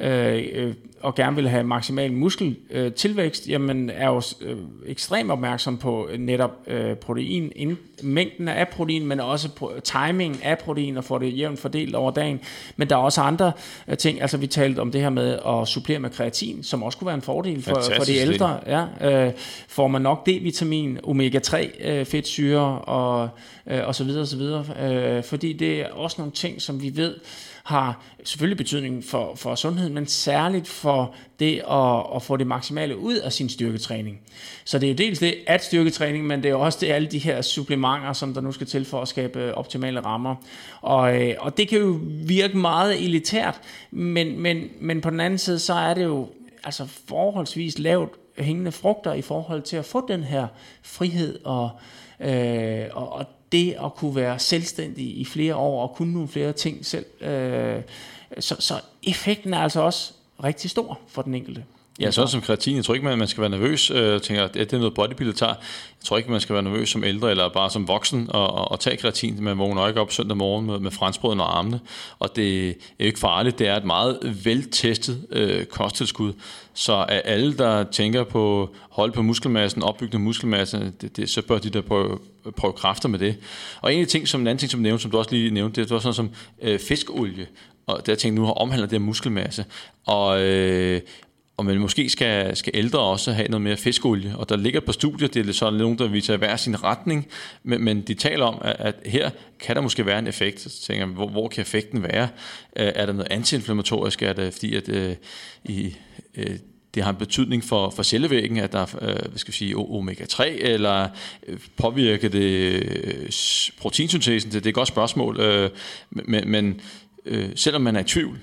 [0.00, 4.56] øh, øh og gerne vil have maksimal muskeltilvækst, jamen er jo øh,
[4.86, 9.48] ekstremt opmærksom på netop øh, protein, mængden af protein, men også
[9.84, 12.40] timing af protein og få det jævnt fordelt over dagen.
[12.76, 13.52] Men der er også andre
[13.88, 16.98] øh, ting, altså vi talte om det her med at supplere med kreatin, som også
[16.98, 18.60] kunne være en fordel for, for de ældre.
[18.66, 19.32] Ja, øh,
[19.68, 23.28] får man nok D-vitamin, omega-3 øh, fedtsyre og,
[23.66, 24.64] øh, og så videre, og så videre.
[24.80, 27.14] Øh, fordi det er også nogle ting, som vi ved,
[27.68, 32.98] har selvfølgelig betydning for, for sundhed, men særligt for det at, at få det maksimale
[32.98, 34.20] ud af sin styrketræning.
[34.64, 37.18] Så det er jo dels det at styrketræning, men det er også det, alle de
[37.18, 40.34] her supplementer, som der nu skal til for at skabe øh, optimale rammer.
[40.80, 45.38] Og, øh, og det kan jo virke meget elitært, men, men, men på den anden
[45.38, 46.28] side, så er det jo
[46.64, 50.46] altså forholdsvis lavt hængende frugter i forhold til at få den her
[50.82, 51.70] frihed og,
[52.20, 56.52] øh, og, og det at kunne være selvstændig i flere år og kunne nogle flere
[56.52, 57.22] ting selv.
[57.22, 57.82] Øh,
[58.38, 60.12] så, så effekten er altså også
[60.44, 61.64] rigtig stor for den enkelte.
[62.00, 62.76] Ja, sådan som kreatin.
[62.76, 63.90] Jeg tror ikke, man skal være nervøs.
[63.90, 65.54] Øh, jeg tænker, at det er noget bodybuilder tager.
[66.00, 68.70] Jeg tror ikke, man skal være nervøs som ældre eller bare som voksen og, og,
[68.70, 69.42] og tage kreatin.
[69.42, 71.80] Man vågner ikke op søndag morgen med, med franskbrød under armene.
[72.18, 73.58] Og det er ikke farligt.
[73.58, 76.32] Det er et meget veltestet øh, kosttilskud.
[76.74, 81.58] Så af alle, der tænker på holde på muskelmassen, opbyggende muskelmasse, det, det, så bør
[81.58, 82.18] de da prøve,
[82.56, 83.36] prøve kræfter med det.
[83.80, 85.50] Og en af de ting, som en anden ting, som, nævnte, som du også lige
[85.50, 86.30] nævnte, det var sådan som
[86.62, 87.46] øh, fiskolie.
[87.86, 89.64] Og der tænkte nu har omhandlet det her muskelmasse.
[90.06, 91.00] Og, øh,
[91.58, 94.36] og man måske skal, skal ældre også have noget mere fiskolie.
[94.36, 97.28] Og der ligger på studier, det er så nogen, der viser hver sin retning,
[97.62, 100.60] men, men de taler om, at, at her kan der måske være en effekt.
[100.60, 102.28] Så tænker jeg, hvor, hvor kan effekten være?
[102.76, 104.22] Øh, er der noget antiinflammatorisk?
[104.22, 105.16] Er det fordi, at øh,
[105.64, 105.96] i,
[106.34, 106.58] øh,
[106.94, 109.76] det har en betydning for, for cellevæggen, at der er øh, hvad skal vi sige,
[109.76, 111.08] omega-3, eller
[111.48, 113.30] øh, påvirker det øh,
[113.78, 114.52] proteinsyntesen?
[114.52, 115.70] Det, det er et godt spørgsmål, øh,
[116.10, 116.80] men, men
[117.24, 118.38] øh, selvom man er i tvivl,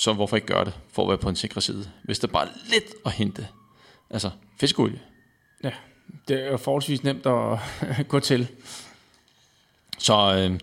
[0.00, 1.90] så hvorfor ikke gøre det, for at være på en sikker side?
[2.02, 3.46] Hvis der bare er lidt at hente,
[4.10, 5.00] altså fiskeolie.
[5.64, 5.70] Ja,
[6.28, 7.58] det er forholdsvis nemt at
[8.08, 8.48] gå til.
[9.98, 10.58] Så øh,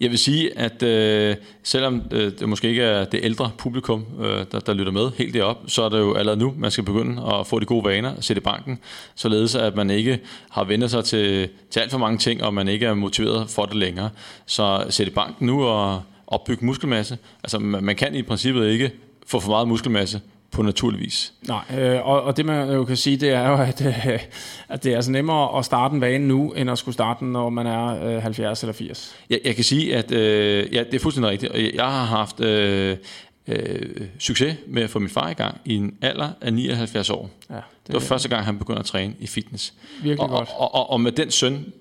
[0.00, 4.46] jeg vil sige, at øh, selvom øh, det måske ikke er det ældre publikum, øh,
[4.52, 7.34] der, der lytter med helt derop, så er det jo allerede nu, man skal begynde
[7.34, 8.78] at få de gode vaner, at sætte i banken,
[9.14, 10.20] således at man ikke
[10.50, 13.66] har vendt sig til, til alt for mange ting, og man ikke er motiveret for
[13.66, 14.10] det længere.
[14.46, 17.18] Så sæt i banken nu og opbygge muskelmasse.
[17.44, 18.90] Altså man kan i princippet ikke
[19.26, 20.20] få for meget muskelmasse
[20.50, 21.32] på naturlig vis.
[21.48, 24.18] Nej, øh, og, og det man jo kan sige, det er jo, at, øh,
[24.68, 27.32] at det er altså nemmere at starte en vane nu, end at skulle starte den,
[27.32, 29.16] når man er øh, 70 eller 80.
[29.30, 31.74] Jeg, jeg kan sige, at øh, ja, det er fuldstændig rigtigt.
[31.74, 32.96] Jeg har haft øh,
[33.46, 37.30] øh, succes med at få min far i gang i en alder af 79 år.
[37.50, 37.54] Ja.
[37.86, 39.74] Det var første gang, han begyndte at træne i fitness.
[40.02, 40.48] Virkelig og, godt.
[40.56, 41.72] Og, og, og med den søn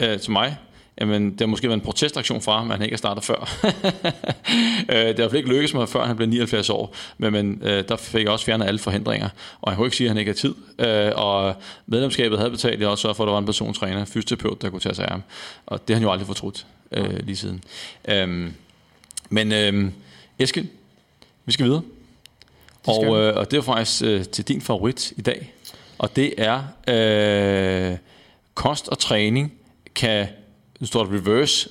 [0.00, 0.56] øh, til mig,
[1.00, 3.40] jamen, det har måske været en protestaktion fra ham, at han ikke har startet før.
[4.92, 7.84] øh, det har i ikke lykkedes mig, før han blev 79 år, men, men øh,
[7.88, 9.28] der fik jeg også fjernet alle forhindringer,
[9.60, 10.54] og jeg kunne ikke sige, at han ikke har tid.
[10.78, 11.54] Øh, og
[11.86, 14.94] medlemskabet havde betalt, jeg også for, at der var en persontræner, fysioterapeut, der kunne tage
[14.94, 15.22] sig af ham.
[15.66, 17.64] Og det har han jo aldrig fortrudt øh, lige siden.
[18.08, 18.50] Øh,
[19.30, 19.90] men øh,
[20.38, 20.66] Eskild,
[21.44, 21.82] vi skal videre.
[22.82, 25.52] skal Og, øh, og det er faktisk øh, til din favorit i dag.
[25.98, 27.96] Og det er øh,
[28.54, 29.52] kost og træning
[29.94, 30.26] kan,
[30.82, 31.68] nu står der reverse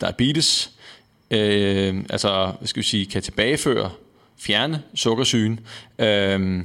[0.00, 0.70] diabetes,
[1.30, 3.90] øh, altså hvad skal vi sige, kan tilbageføre,
[4.38, 5.60] fjerne sukkersygen
[5.98, 6.64] øh,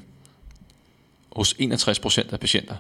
[1.32, 2.76] hos 61 procent af patienter.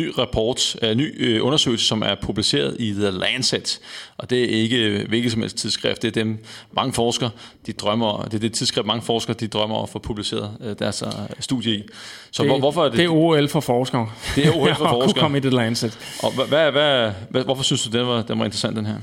[0.00, 3.80] Ny rapport, øh, ny øh, undersøgelse, som er publiceret i The Lancet,
[4.18, 7.30] og det er ikke øh, hvilket som helst tidsskrift, det er dem, mange forskere,
[7.66, 10.76] de drømmer, det er det tidsskrift, mange forskere, de drømmer om at få publiceret øh,
[10.78, 11.04] deres
[11.40, 11.82] studie i.
[12.30, 14.08] Så hvor, hvorfor er det, det er OL for forskere.
[14.36, 15.22] Det er OL for At kunne forskere.
[15.22, 15.98] komme i det Lancet.
[16.22, 18.96] og hvad, hvad, hvad, hvad, hvorfor synes du, den var, den var interessant, den her?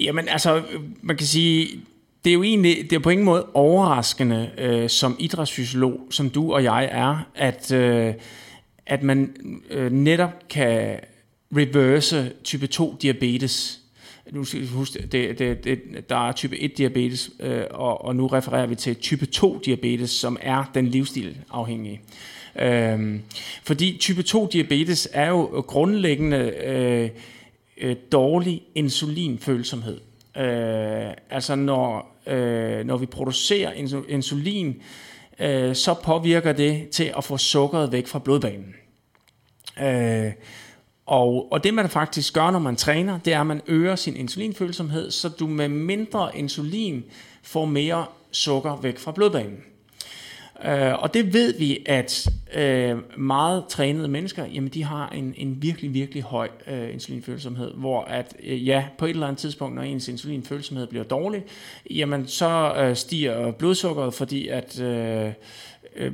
[0.00, 0.62] Jamen altså,
[1.02, 1.68] man kan sige,
[2.24, 6.54] det er jo egentlig, det er på ingen måde overraskende øh, som idrætsfysiolog, som du
[6.54, 8.14] og jeg er, at, øh,
[8.86, 9.36] at man
[9.70, 11.00] øh, netop kan
[11.56, 13.80] reverse type 2 diabetes.
[14.30, 18.16] Nu skal vi huske, det, det, det, der er type 1 diabetes, øh, og, og
[18.16, 22.00] nu refererer vi til type 2 diabetes, som er den livsstil afhængige.
[22.58, 23.20] Øh,
[23.62, 27.10] fordi type 2 diabetes er jo grundlæggende øh,
[27.76, 30.00] øh, dårlig insulinfølsomhed.
[30.36, 33.72] Øh, altså når, øh, når vi producerer
[34.08, 34.82] insulin,
[35.38, 38.74] øh, så påvirker det til at få sukkeret væk fra blodbanen.
[39.82, 40.32] Øh,
[41.06, 44.16] og, og det man faktisk gør, når man træner, det er, at man øger sin
[44.16, 47.04] insulinfølsomhed, så du med mindre insulin
[47.42, 49.58] får mere sukker væk fra blodbanen.
[50.64, 55.62] Øh, og det ved vi, at øh, meget trænede mennesker, jamen de har en, en
[55.62, 59.82] virkelig, virkelig høj øh, insulinfølsomhed, hvor at, øh, ja, på et eller andet tidspunkt, når
[59.82, 61.44] ens insulinfølsomhed bliver dårlig,
[61.90, 65.32] jamen så øh, stiger blodsukkeret, fordi at øh,
[65.96, 66.12] øh,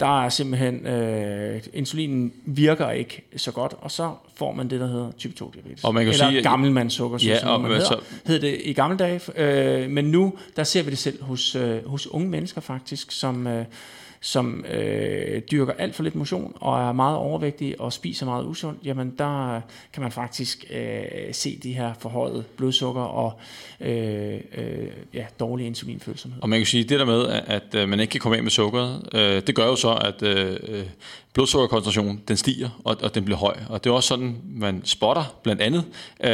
[0.00, 4.86] der er simpelthen, øh, insulinen virker ikke så godt, og så får man det, der
[4.86, 5.84] hedder type 2 diabetes.
[5.84, 7.96] Og man kan Eller sige, gammelmandssukkersyge, Ja, som man hedder,
[8.26, 11.88] hed det i gamle dage, øh, men nu, der ser vi det selv hos, øh,
[11.88, 13.64] hos unge mennesker faktisk, som, øh,
[14.20, 18.78] som øh, dyrker alt for lidt motion og er meget overvægtige og spiser meget usundt,
[18.84, 19.60] jamen der
[19.92, 21.02] kan man faktisk øh,
[21.32, 23.40] se de her forhøjet blodsukker og
[23.80, 26.42] øh, øh, ja, dårlig insulinfølsomhed.
[26.42, 28.42] Og man kan sige, det der med, at, at øh, man ikke kan komme af
[28.42, 30.84] med sukkeret, øh, det gør jo så, at øh, øh,
[31.32, 33.56] blodsukkerkoncentrationen den stiger, og, og den bliver høj.
[33.68, 35.84] Og det er også sådan, man spotter blandt andet.
[36.24, 36.30] Øh,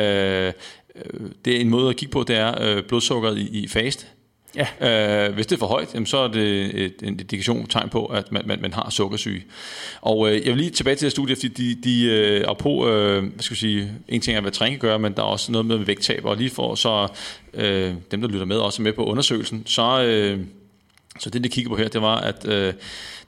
[0.47, 0.53] øh
[1.45, 4.14] det er en måde at kigge på, det er øh, blodsukkeret i, i fast.
[4.57, 5.27] Ja.
[5.27, 8.07] Øh, hvis det er for højt, jamen, så er det et, en indikation, tegn på,
[8.07, 9.45] at man, man, man har sukkersyge.
[10.01, 12.89] Og øh, jeg vil lige tilbage til det studie, fordi de, de øh, er på,
[12.89, 15.53] øh, hvad skal jeg sige, en ting er, hvad træning gøre, men der er også
[15.53, 17.09] noget med vægttab, og lige for så
[17.55, 20.03] øh, dem, der lytter med, også er med på undersøgelsen, så...
[20.03, 20.41] Øh,
[21.19, 22.75] så det, de kiggede på her, det var, at øh,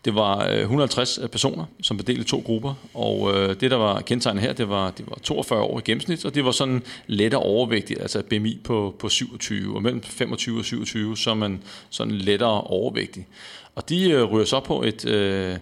[0.04, 3.70] det var øh, 150 øh, personer, som blev delt i to grupper, og øh, det,
[3.70, 6.50] der var kendetegnet her, det var, det var 42 år i gennemsnit, og det var
[6.50, 11.34] sådan lettere overvægtigt, altså BMI på, på 27, og mellem 25 og 27, så er
[11.34, 13.26] man sådan lettere overvægtig.
[13.74, 15.04] Og de øh, ryger så på et...
[15.04, 15.56] Øh,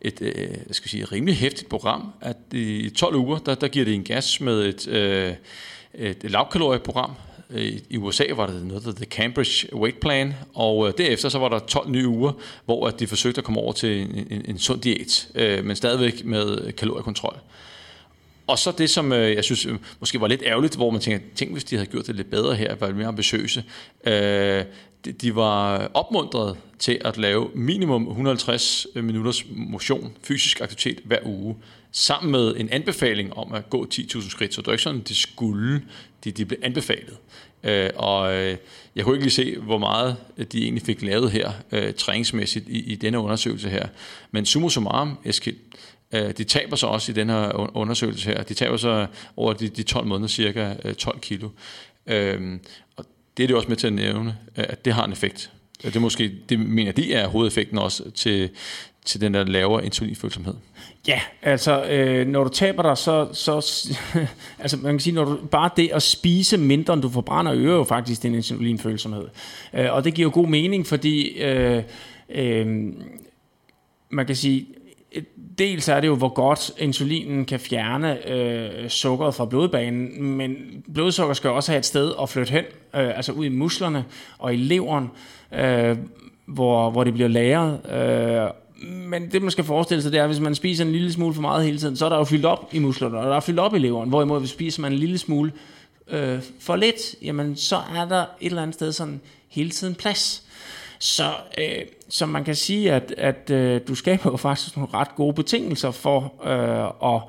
[0.00, 0.32] et øh,
[0.70, 4.04] skal jeg sige, rimelig hæftigt program, at i 12 uger, der, der giver det en
[4.04, 5.34] gas med et, øh,
[5.94, 7.10] et lavkalorieprogram.
[7.90, 11.38] I USA var det noget, der hed The Cambridge Weight Plan, og øh, derefter så
[11.38, 12.32] var der 12 nye uger,
[12.64, 15.76] hvor at de forsøgte at komme over til en, en, en sund diæt, øh, men
[15.76, 17.36] stadigvæk med kaloriekontrol.
[18.46, 21.26] Og så det, som øh, jeg synes øh, måske var lidt ærgerligt, hvor man tænker,
[21.34, 23.64] tænk hvis de havde gjort det lidt bedre her, var mere ambitiøse.
[24.04, 24.64] Øh,
[25.04, 31.18] de, de var opmuntret til at lave minimum 150 øh, minutters motion, fysisk aktivitet hver
[31.24, 31.56] uge,
[31.92, 34.54] sammen med en anbefaling om at gå 10.000 skridt.
[34.54, 35.82] Så det var ikke sådan, de skulle,
[36.24, 37.16] de, de blev anbefalet.
[37.64, 38.56] Øh, og øh,
[38.96, 40.16] jeg kunne ikke lige se, hvor meget
[40.52, 43.88] de egentlig fik lavet her, øh, træningsmæssigt i, i denne undersøgelse her.
[44.30, 45.56] Men summa summarum, Eskild,
[46.12, 48.42] Øh, De taber sig også i den her undersøgelse her.
[48.42, 49.06] De taber sig
[49.36, 51.48] over de, de 12 måneder cirka øh, 12 kilo.
[52.06, 52.60] Øhm,
[52.96, 53.04] og
[53.36, 55.50] det er det også med til at nævne, øh, at det har en effekt.
[55.82, 58.50] Det, er måske, det mener de er hovedeffekten også til,
[59.04, 60.54] til den der lavere insulinfølsomhed.
[61.08, 63.84] Ja, altså øh, når du taber dig, så, så
[64.62, 67.74] altså man kan sige, når du bare det at spise mindre, end du forbrænder, øger
[67.74, 69.24] jo faktisk din insulinfølsomhed.
[69.74, 71.82] Øh, og det giver jo god mening, fordi øh,
[72.28, 72.66] øh,
[74.10, 74.66] man kan sige,
[75.58, 80.56] dels er det jo, hvor godt insulinen kan fjerne øh, sukkeret fra blodbanen, men
[80.94, 84.04] blodsukker skal også have et sted at flytte hen, øh, altså ud i musklerne
[84.38, 85.10] og i leveren,
[85.54, 85.96] øh,
[86.46, 87.90] hvor, hvor det bliver lagret.
[87.90, 88.50] Øh,
[88.88, 91.34] men det man skal forestille sig, det er, at hvis man spiser en lille smule
[91.34, 93.40] for meget hele tiden, så er der jo fyldt op i musklerne, og der er
[93.40, 94.08] fyldt op i leveren.
[94.08, 95.52] Hvorimod hvis spiser man en lille smule
[96.08, 100.42] øh, for lidt, jamen så er der et eller andet sted sådan hele tiden plads.
[100.98, 105.14] Så, øh, så man kan sige, at, at øh, du skaber jo faktisk nogle ret
[105.16, 107.22] gode betingelser for øh, at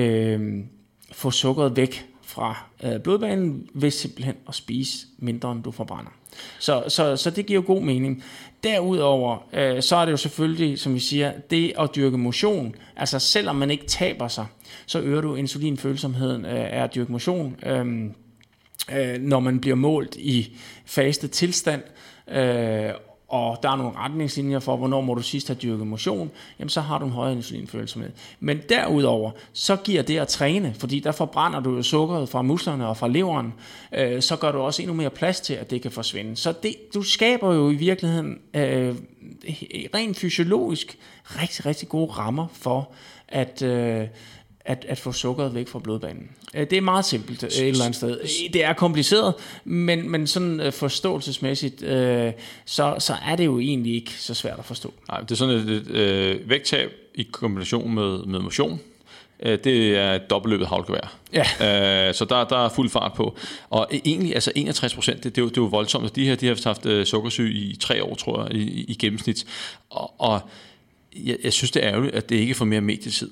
[0.00, 0.64] øh,
[1.12, 6.10] få sukkeret væk fra øh, blodbanen ved simpelthen at spise mindre, end du forbrænder.
[6.58, 8.24] Så, så, så det giver jo god mening.
[8.64, 13.18] Derudover, øh, så er det jo selvfølgelig, som vi siger, det at dyrke motion, altså
[13.18, 14.46] selvom man ikke taber sig,
[14.86, 17.56] så øger du insulinfølsomheden øh, af at dyrke motion.
[17.66, 18.04] Øh,
[18.92, 20.56] øh, når man bliver målt i
[20.86, 21.82] faste tilstand,
[22.28, 22.90] øh,
[23.28, 26.80] og der er nogle retningslinjer for, hvornår må du sidst have dyrket motion, jamen så
[26.80, 28.10] har du en højere insulinfølsomhed.
[28.40, 32.86] Men derudover, så giver det at træne, fordi der forbrænder du jo sukkeret fra musklerne
[32.86, 33.54] og fra leveren,
[33.94, 36.36] øh, så gør du også endnu mere plads til, at det kan forsvinde.
[36.36, 38.94] Så det, du skaber jo i virkeligheden øh,
[39.94, 42.88] rent fysiologisk rigtig, rigtig gode rammer for,
[43.28, 44.06] at, øh,
[44.64, 46.30] at, at få sukkeret væk fra blodbanen.
[46.54, 48.18] Øh, det er meget simpelt øh, et eller andet sted.
[48.52, 49.34] Det er kompliceret,
[49.64, 52.32] men, men sådan øh, forståelsesmæssigt, øh,
[52.64, 54.94] så, så er det jo egentlig ikke så svært at forstå.
[55.08, 58.80] Nej, det er sådan et, et øh, vægttab i kombination med, med motion.
[59.42, 61.16] Det er dobbeltløbet havlgevær.
[61.32, 62.12] Ja.
[62.12, 63.36] så der, der er fuld fart på.
[63.70, 66.16] Og egentlig, altså 61 procent, det, det, er jo, det er jo voldsomt.
[66.16, 69.46] De her de har haft sukkersyge i tre år, tror jeg, i, i gennemsnit.
[69.90, 70.40] Og, og
[71.16, 73.30] jeg, jeg synes, det er ærgerligt, at det ikke får mere medietid.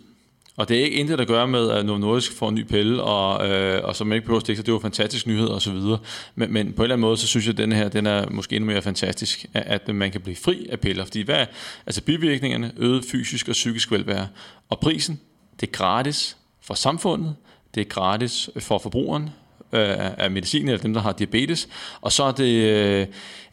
[0.57, 3.03] Og det er ikke intet at gøre med, at Novo Nordisk får en ny pille,
[3.03, 4.67] og, øh, og så man ikke behøver at stikke sig.
[4.67, 5.99] Det var fantastisk nyhed og så videre.
[6.35, 8.31] Men, men på en eller anden måde, så synes jeg, at den her den er
[8.31, 11.05] måske endnu mere fantastisk, at, at man kan blive fri af piller.
[11.05, 11.47] Fordi hvad,
[11.87, 14.29] altså bivirkningerne, øget fysisk og psykisk velvære.
[14.69, 15.21] Og prisen,
[15.61, 17.35] det er gratis for samfundet,
[17.75, 19.31] det er gratis for forbrugeren
[19.73, 21.69] øh, af medicin, eller dem, der har diabetes.
[22.01, 23.07] Og så er det øh,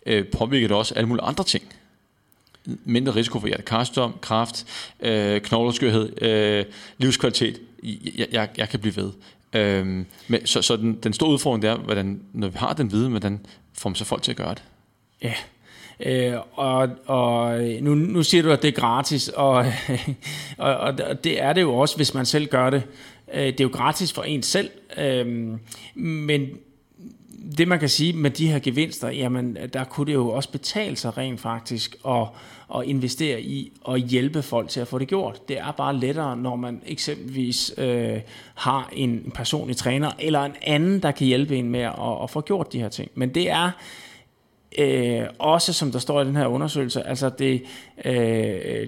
[0.05, 1.63] øh påvirket også alle mulige andre ting
[2.85, 4.65] mindre risiko for hjertekarstom, kraft,
[4.99, 6.65] øh, knogleskørhed, øh,
[6.97, 7.61] livskvalitet.
[8.17, 9.11] Jeg, jeg, jeg kan blive ved.
[9.53, 13.09] Øhm, men, så så den, den store udfordring er, hvordan, når vi har den viden,
[13.09, 13.39] hvordan
[13.73, 14.63] får man så folk til at gøre det?
[15.21, 15.33] Ja,
[16.05, 19.53] Øh, og og nu, nu siger du, at det er gratis, og,
[20.57, 22.83] og, og det er det jo også, hvis man selv gør det.
[23.33, 25.27] Øh, det er jo gratis for en selv, øh,
[25.95, 26.49] men
[27.57, 30.95] det man kan sige med de her gevinster, jamen der kunne det jo også betale
[30.95, 32.27] sig rent faktisk at,
[32.75, 35.47] at investere i og hjælpe folk til at få det gjort.
[35.47, 38.19] Det er bare lettere, når man eksempelvis øh,
[38.55, 42.41] har en personlig træner eller en anden, der kan hjælpe en med at, at få
[42.41, 43.11] gjort de her ting.
[43.15, 43.71] Men det er
[44.77, 47.63] øh, også, som der står i den her undersøgelse, altså det
[48.05, 48.87] øh,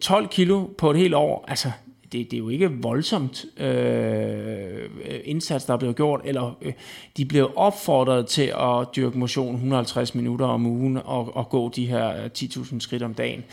[0.00, 1.70] 12 kilo på et helt år, altså
[2.12, 4.90] det, det er jo ikke voldsomt øh,
[5.24, 6.72] indsats, der er blevet gjort, eller øh,
[7.16, 11.86] de blev opfordret til at dyrke motion 150 minutter om ugen og, og gå de
[11.86, 13.44] her øh, 10.000 skridt om dagen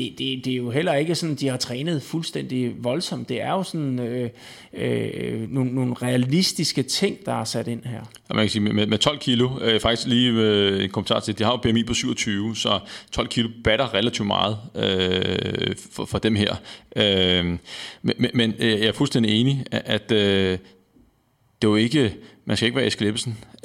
[0.00, 3.28] det, det, det er jo heller ikke sådan, de har trænet fuldstændig voldsomt.
[3.28, 4.30] Det er jo sådan øh,
[4.72, 8.00] øh, nogle, nogle realistiske ting, der er sat ind her.
[8.28, 11.38] Og man kan sige, med, med 12 kilo, øh, faktisk lige øh, en kommentar til,
[11.38, 12.78] de har jo BMI på 27, så
[13.12, 16.56] 12 kilo batter relativt meget øh, for, for dem her.
[16.96, 17.58] Øh,
[18.02, 20.58] men men øh, jeg er fuldstændig enig, at øh,
[21.62, 23.06] det er jo ikke, man skal ikke være Eske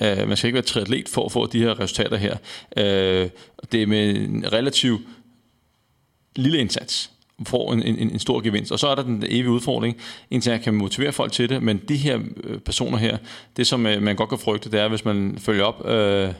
[0.01, 2.37] øh, man skal ikke være triatlet for at få de her resultater her.
[2.77, 3.29] Uh,
[3.71, 5.01] det er med en relativ
[6.35, 7.11] lille indsats
[7.47, 8.71] får en, en, en stor gevinst.
[8.71, 9.97] Og så er der den evige udfordring,
[10.31, 13.17] indtil jeg kan motivere folk til det, men de her øh, personer her,
[13.57, 16.33] det som øh, man godt kan frygte, det er, hvis man følger op øh,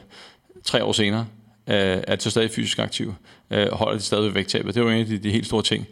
[0.64, 1.26] tre år senere,
[1.66, 3.14] øh, er så stadig fysisk aktiv,
[3.50, 4.74] øh, holder de stadig vægttabet.
[4.74, 5.86] Det er jo en af de, de helt store ting,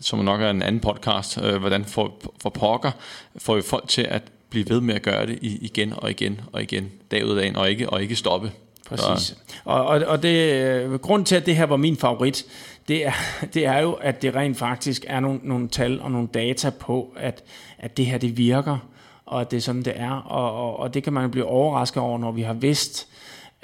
[0.00, 2.90] som nok er en anden podcast, øh, hvordan for, for pokker
[3.38, 6.62] får vi folk til at blive ved med at gøre det igen og igen og
[6.62, 8.52] igen, dag ud af dagen, og ikke, og ikke stoppe.
[8.86, 9.36] Præcis.
[9.64, 12.46] Og, og, og det, øh, grund til, at det her var min favorit,
[12.88, 13.12] det er,
[13.54, 17.14] det er jo, at det rent faktisk er nogle, nogle tal og nogle data på,
[17.16, 17.44] at,
[17.78, 18.78] at det her det virker,
[19.26, 20.10] og at det er sådan, det er.
[20.10, 23.08] Og, og, og det kan man jo blive overrasket over, når vi har vidst,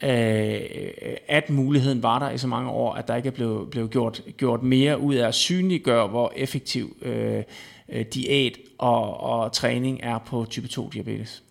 [0.02, 0.60] øh,
[1.28, 4.22] at muligheden var der i så mange år, at der ikke er blevet, blevet gjort,
[4.36, 7.42] gjort mere ud af at synliggøre, hvor effektiv øh,
[7.88, 11.42] øh diæt og, og træning er på type 2 diabetes.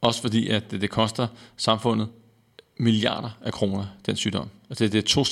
[0.00, 2.08] Også fordi, at det, det koster samfundet
[2.76, 4.48] milliarder af kroner, den sygdom.
[4.70, 5.24] Altså det, det er to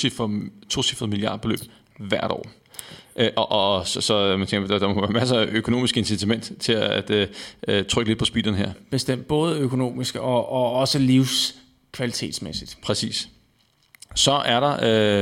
[0.68, 1.58] tocifret milliardbeløb
[1.98, 2.46] hvert år.
[3.16, 6.52] Øh, og, og så, så man tænker, der, der må være masser af økonomisk incitament
[6.60, 7.28] til at at
[7.68, 8.72] uh, trykke lidt på speederen her.
[8.90, 12.78] Bestemt, både økonomisk og, og også livskvalitetsmæssigt.
[12.82, 13.28] Præcis.
[14.14, 14.76] Så er der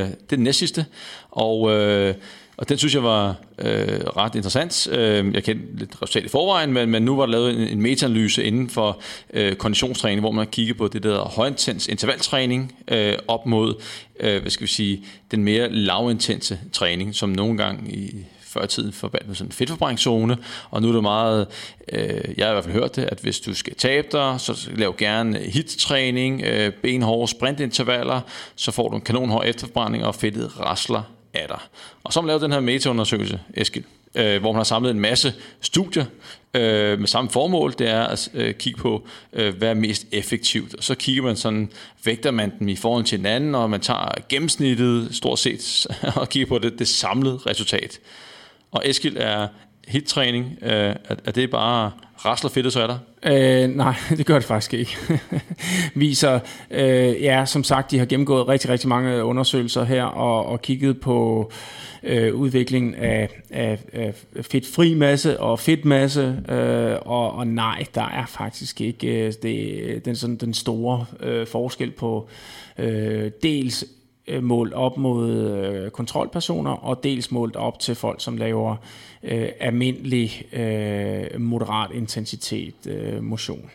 [0.05, 0.87] uh, det næstsidste,
[1.31, 2.15] og uh,
[2.63, 4.89] og den synes jeg var øh, ret interessant.
[4.93, 7.83] Øh, jeg kendte lidt resultat i forvejen, men, men nu var der lavet en, en
[7.83, 9.01] metaanalyse inden for
[9.35, 13.75] øh, konditionstræning, hvor man kigger på det der højintens intervaltræning øh, op mod
[14.21, 18.93] øh, hvad skal vi sige, den mere lavintense træning, som nogle gange i før tiden
[18.93, 20.37] forbandt med sådan en fedtforbrændingszone,
[20.71, 21.47] og nu er det meget,
[21.93, 22.01] øh,
[22.37, 24.95] jeg har i hvert fald hørt det, at hvis du skal tabe dig, så lav
[24.99, 28.21] gerne hit-træning, øh, benhårde sprintintervaller,
[28.57, 31.03] så får du en kanonhård efterforbrænding, og fedtet rasler
[31.35, 31.69] er der.
[32.05, 35.01] Og så har man lavet den her metaundersøgelse, Eskild, øh, hvor man har samlet en
[35.01, 36.05] masse studier
[36.55, 40.75] øh, med samme formål, det er at øh, kigge på, øh, hvad er mest effektivt.
[40.75, 41.71] Og så kigger man sådan,
[42.05, 46.49] vægter man dem i forhold til hinanden, og man tager gennemsnittet stort set, og kigger
[46.49, 48.01] på det, det samlede resultat.
[48.71, 49.49] Og Eskild er
[49.89, 51.91] hittræning, øh, er, er det bare
[52.25, 52.99] rasler fedt, så er der?
[53.27, 54.97] Øh, nej, det gør det faktisk ikke.
[55.95, 60.63] Viser, øh, ja, som sagt, de har gennemgået rigtig, rigtig mange undersøgelser her, og, og
[60.63, 61.51] kigget på
[62.03, 68.27] øh, udviklingen af, af, af fedtfri masse og fedtmasse, øh, og, og nej, der er
[68.27, 72.29] faktisk ikke øh, det, den, sådan, den store øh, forskel på
[72.79, 73.85] øh, dels
[74.29, 78.77] øh, målt op mod øh, kontrolpersoner, og dels målt op til folk, som laver
[79.25, 83.71] øh, almindelig øh, moderat intensitet øh, motion.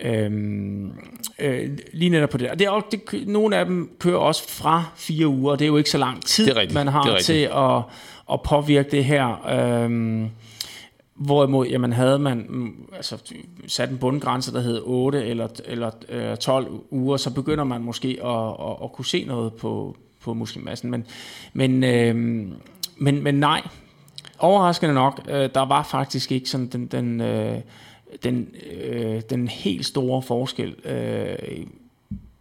[0.00, 0.92] Øhm,
[1.38, 2.50] øh, lige netop på det.
[2.50, 5.64] Og det er også, det, nogle af dem kører også fra fire uger, og det
[5.64, 7.82] er jo ikke så lang tid, man har til at,
[8.32, 9.46] at påvirke det her.
[9.82, 10.30] Øhm,
[11.14, 13.34] Hvorimod, jamen havde man mm, altså,
[13.66, 18.08] sat en bundgrænse, der hed 8 eller, eller øh, 12 uger, så begynder man måske
[18.24, 20.90] at, at, at kunne se noget på, på muskelmassen.
[20.90, 21.06] Men,
[21.52, 22.14] men, øh,
[22.96, 23.62] men, men nej,
[24.38, 27.58] overraskende nok, øh, der var faktisk ikke sådan den, den, øh,
[28.22, 28.48] den,
[28.82, 30.74] øh, den helt store forskel.
[30.86, 31.66] Øh,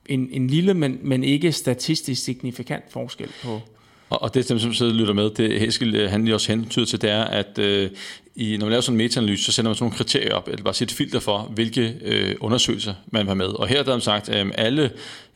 [0.06, 3.62] en, en lille, men, men ikke statistisk signifikant forskel på,
[4.10, 6.86] og, og det, som sidder og lytter med, det Heskel, øh, han lige også hentyder
[6.86, 7.89] til, det er, at øh,
[8.38, 10.64] i, når man laver sådan en metaanalyse, så sender man sådan nogle kriterier op, eller
[10.64, 13.48] bare sit filter for, hvilke øh, undersøgelser man vil have med.
[13.48, 14.92] Og her der har man sagt, øhm, at øh, alle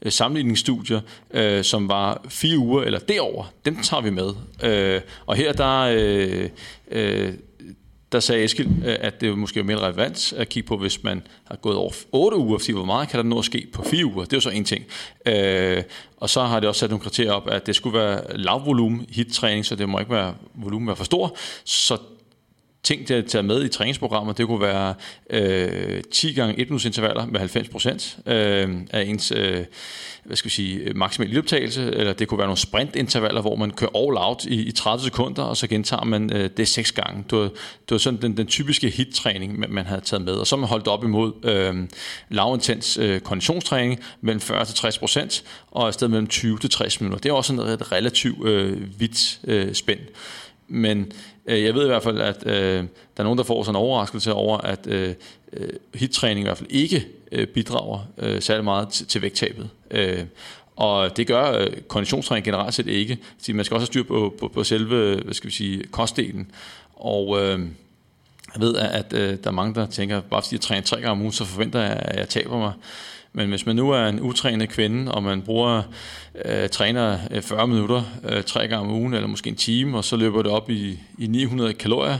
[0.10, 1.02] sammenligningsstudier,
[1.34, 4.30] øh, som var fire uger eller derover, dem tager vi med.
[4.64, 5.80] Øh, og her der...
[5.82, 6.49] Øh,
[6.91, 7.34] øh,
[8.12, 11.22] der sagde Eskild, øh, at det måske er mere relevant at kigge på, hvis man
[11.43, 14.06] har gået over 8 uger, fordi hvor meget kan der nå at ske på 4
[14.06, 14.24] uger?
[14.24, 14.86] Det er jo så en ting.
[15.26, 15.84] Øh,
[16.18, 19.66] og så har det også sat nogle kriterier op, at det skulle være lavvolumen hit-træning,
[19.66, 21.38] så det må ikke være volumen være for stor.
[21.64, 21.97] Så
[22.84, 24.93] ting til at tage med i træningsprogrammet, det kunne være
[25.29, 29.65] øh, 10 gange 1 minuts intervaller med 90 procent øh, af ens øh,
[30.23, 33.89] hvad skal vi sige, maksimal lydoptagelse, eller det kunne være nogle sprintintervaller, hvor man kører
[33.95, 37.23] all out i, i 30 sekunder, og så gentager man øh, det seks gange.
[37.29, 40.34] Det var, det var sådan den, den typiske hit-træning, man, man havde taget med.
[40.34, 41.88] Og så man holdt op imod øh,
[42.29, 47.01] lavintens øh, konditionstræning mellem 40 til 60 procent, og i stedet mellem 20 til 60
[47.01, 47.19] minutter.
[47.21, 49.99] Det er også sådan et relativt øh, vidt øh, spænd.
[50.67, 51.11] Men
[51.46, 53.86] Øh, jeg ved i hvert fald, at øh, der er nogen, der får sådan en
[53.86, 55.14] overraskelse over, at øh,
[55.54, 59.70] hittræning hit-træning i hvert fald ikke øh, bidrager øh, særlig meget til, til vægttabet.
[59.92, 60.24] Øh,
[60.76, 63.18] og det gør øh, konditionstræning generelt set ikke.
[63.42, 66.52] Så man skal også have styr på, på, på selve hvad skal vi sige, kostdelen.
[66.96, 67.60] Og øh,
[68.54, 70.96] jeg ved, at, at øh, der er mange, der tænker, bare fordi jeg træner tre
[70.96, 72.74] gange om ugen, så forventer jeg, at jeg taber mig.
[73.34, 75.84] Men hvis man nu er en utrænet kvinde, og man bruger
[76.45, 80.03] øh, træner øh, 40 minutter øh, tre gange om ugen, eller måske en time, og
[80.03, 82.19] så løber det op i, i 900 kalorier,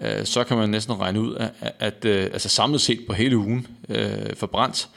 [0.00, 3.36] øh, så kan man næsten regne ud, at, at øh, altså samlet set på hele
[3.36, 4.88] ugen øh, forbrændt,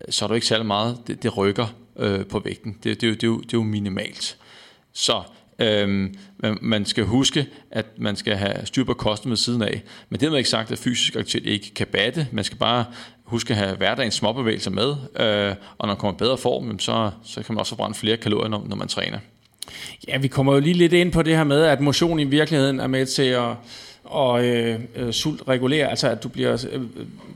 [0.00, 2.72] øh, så er der ikke særlig meget, det, det rykker øh, på vægten.
[2.72, 4.36] Det, det, det, det, er det er jo minimalt.
[4.92, 5.22] Så
[5.60, 9.82] Øhm, man, man skal huske, at man skal have styr på kosten med siden af.
[10.08, 12.26] Men det er ikke sagt, at fysisk aktivitet ikke kan batte.
[12.32, 12.84] Man skal bare
[13.24, 14.88] huske at have hverdagens småbevægelser med.
[15.20, 18.16] Øh, og når man kommer i bedre form, så, så kan man også forbrænde flere
[18.16, 19.18] kalorier, når, når man træner.
[20.08, 22.80] Ja, vi kommer jo lige lidt ind på det her med, at motion i virkeligheden
[22.80, 23.54] er med til at
[24.04, 26.82] og øh, øh, sult regulere, altså at du bliver øh,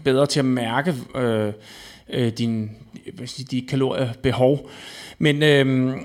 [0.05, 1.53] bedre til at mærke øh,
[2.11, 2.71] øh, din,
[3.51, 4.71] de kaloriebehov.
[5.19, 5.97] Men øh,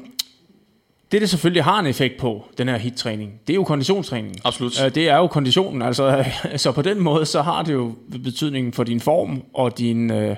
[1.11, 4.35] det, det selvfølgelig har en effekt på, den her hit-træning, det er jo konditionstræning.
[4.43, 4.83] Absolut.
[4.85, 8.75] Øh, det er jo konditionen, altså, så på den måde, så har det jo betydning
[8.75, 10.35] for din form og din, øh,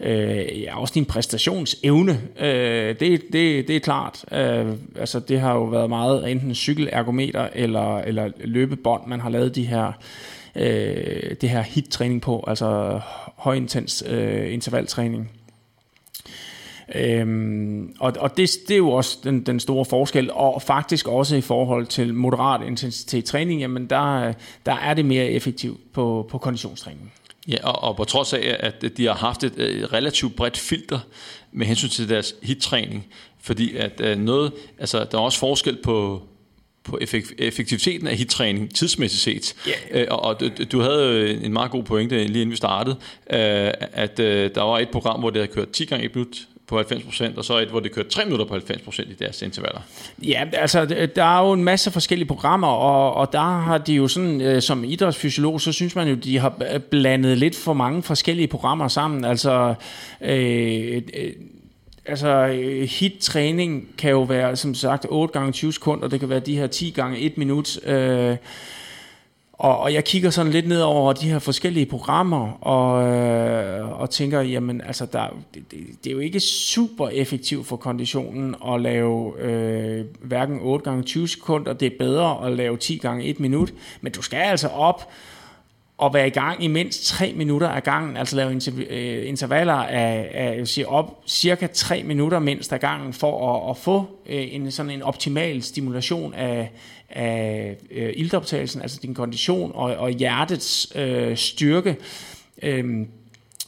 [0.00, 2.20] øh, ja, også din præstationsevne.
[2.40, 4.24] Øh, det, det, det er klart.
[4.32, 9.54] Øh, altså, det har jo været meget enten cykelergometer eller, eller løbebånd, man har lavet
[9.54, 9.92] de her,
[10.56, 13.00] øh, det her hit-træning på, altså
[13.36, 15.30] højintens øh, intervaltræning.
[16.94, 21.36] Øhm, og og det, det er jo også den, den store forskel, og faktisk også
[21.36, 24.32] i forhold til moderat intensitet træning, jamen der,
[24.66, 27.12] der er det mere effektivt på, på konditionstræning.
[27.48, 30.98] Ja, og, og på trods af, at de har haft et, et relativt bredt filter
[31.52, 33.06] med hensyn til deres hit-træning,
[33.40, 36.22] fordi at uh, noget, altså der er også forskel på,
[36.84, 36.98] på
[37.38, 39.54] effektiviteten af hittræning tidsmæssigt set.
[39.68, 40.02] Yeah.
[40.02, 42.96] Øh, og, du, du havde en meget god pointe lige inden vi startede,
[43.30, 46.48] øh, at øh, der var et program, hvor det havde kørt 10 gange et minut
[46.68, 49.80] på 90%, og så et, hvor det kørte 3 minutter på 90% i deres intervaller.
[50.22, 50.84] Ja, altså
[51.16, 54.62] der er jo en masse forskellige programmer, og, og der har de jo sådan, øh,
[54.62, 58.88] som idrætsfysiolog, så synes man jo, de har øh, blandet lidt for mange forskellige programmer
[58.88, 59.24] sammen.
[59.24, 59.74] Altså,
[60.20, 61.32] øh, øh,
[62.06, 66.40] altså øh, hit-træning kan jo være, som sagt, 8 gange 20 sekunder, det kan være
[66.40, 68.36] de her 10 gange 1 minut, øh,
[69.58, 74.10] og, og jeg kigger sådan lidt ned over de her forskellige programmer, og, øh, og
[74.10, 78.80] tænker, jamen altså, der, det, det, det er jo ikke super effektivt for konditionen at
[78.80, 83.40] lave øh, hverken 8 gange 20 sekunder, det er bedre at lave 10 gange 1
[83.40, 85.10] minut, men du skal altså op
[85.98, 90.30] og være i gang i mindst 3 minutter af gangen, altså lave øh, intervaller af,
[90.34, 94.70] af sige op cirka 3 minutter mindst af gangen, for at, at få øh, en
[94.70, 96.70] sådan en optimal stimulation af,
[97.10, 101.96] af øh, ildoptagelsen, altså din kondition og, og hjertets øh, styrke.
[102.62, 103.06] Øh,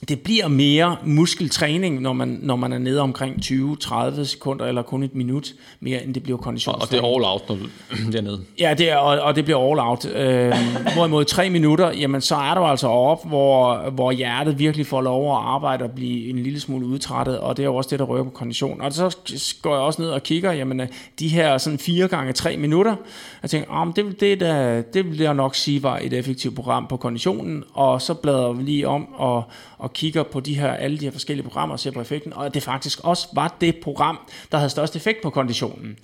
[0.08, 5.02] det bliver mere muskeltræning, når man, når man er nede omkring 20-30 sekunder, eller kun
[5.02, 6.82] et minut mere, end det bliver konditionstræning.
[6.82, 8.40] Og det er all out, når du er nede.
[8.58, 10.04] Ja, det er, og, og det bliver all out.
[10.04, 10.54] Øh,
[10.94, 15.32] hvorimod tre minutter, jamen så er du altså op, hvor, hvor hjertet virkelig får lov
[15.32, 18.04] at arbejde og blive en lille smule udtrættet, og det er jo også det, der
[18.04, 18.80] rører på kondition.
[18.80, 19.16] Og så
[19.62, 20.82] går jeg også ned og kigger, jamen
[21.18, 22.96] de her sådan 4 gange 3 minutter,
[23.42, 26.86] jeg tænker, oh, det, det, det, det vil jeg nok sige var et effektivt program
[26.86, 29.44] på konditionen, og så bladrer vi lige om og
[29.80, 32.54] og kigger på de her, alle de her forskellige programmer og ser på effekten, og
[32.54, 34.18] det faktisk også var det program,
[34.52, 35.98] der havde størst effekt på konditionen.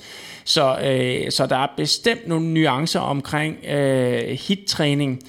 [0.44, 5.22] Så, øh, så der er bestemt nogle nuancer omkring øh, hit-træning,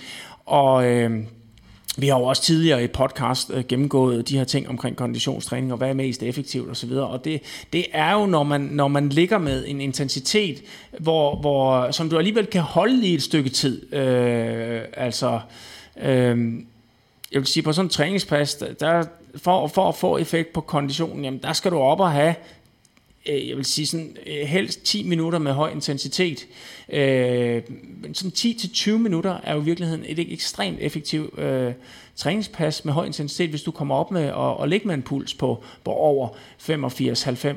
[0.45, 0.85] og...
[0.85, 1.23] Øh,
[1.99, 5.77] vi har jo også tidligere i podcast øh, gennemgået de her ting omkring konditionstræning og
[5.77, 6.91] hvad er mest effektivt osv.
[6.91, 7.41] Og det,
[7.73, 10.63] det er jo, når man, når man ligger med en intensitet,
[10.99, 13.93] hvor, hvor, som du alligevel kan holde i et stykke tid.
[13.93, 15.39] Øh, altså,
[16.01, 16.59] øh,
[17.31, 19.03] jeg vil sige, på sådan en træningspas, der,
[19.35, 22.35] for, for at få effekt på konditionen, jamen der skal du op og have,
[23.29, 26.47] øh, jeg vil sige sådan, øh, helst 10 minutter med høj intensitet.
[26.89, 27.61] Øh,
[28.01, 31.73] men sådan 10-20 minutter er jo i virkeligheden et ekstremt effektivt øh,
[32.15, 35.33] træningspas med høj intensitet, hvis du kommer op med at, og ligge med en puls
[35.33, 36.27] på, på over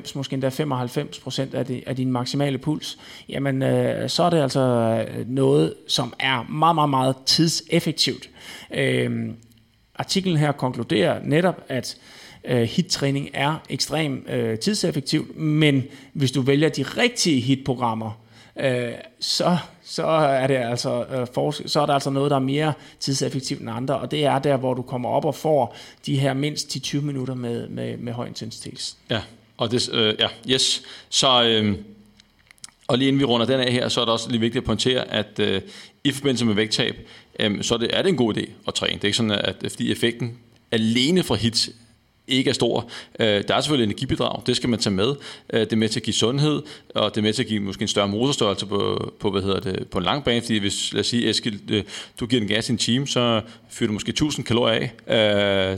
[0.01, 2.97] 85-90, måske endda 95 procent af, af din maksimale puls,
[3.29, 8.29] jamen øh, så er det altså noget, som er meget, meget, meget tidseffektivt.
[8.73, 9.31] Øh,
[9.95, 11.97] artiklen her konkluderer netop, at
[12.45, 15.83] øh, hit-træning er ekstremt øh, tidseffektivt, men
[16.13, 18.21] hvis du vælger de rigtige hit-programmer,
[18.59, 22.41] øh, så, så, er det altså, øh, for, så er der altså noget, der er
[22.41, 25.75] mere tidseffektivt end andre, og det er der, hvor du kommer op og får
[26.05, 28.95] de her mindst 10-20 minutter med, med, med høj intensitet.
[29.09, 29.21] Ja,
[29.57, 30.83] og det, øh, ja, yes.
[31.09, 31.75] Så, øh,
[32.87, 34.65] og lige inden vi runder den af her, så er det også lige vigtigt at
[34.65, 35.61] pointere, at øh,
[36.03, 36.95] i forbindelse med vægttab,
[37.39, 38.93] øh, så er det, er det en god idé at træne.
[38.93, 40.37] Det er ikke sådan, at fordi effekten
[40.71, 41.69] alene fra hit
[42.27, 42.89] ikke er stor.
[43.19, 45.15] Øh, der er selvfølgelig energibidrag, det skal man tage med.
[45.53, 46.61] Øh, det er med til at give sundhed,
[46.95, 49.59] og det er med til at give måske en større motorstørrelse på, på, hvad hedder
[49.59, 51.83] det, på en lang bane, fordi hvis, lad os sige, Eskild, øh,
[52.19, 55.77] du giver den gas i en time, så fyrer du måske 1000 kalorier af øh,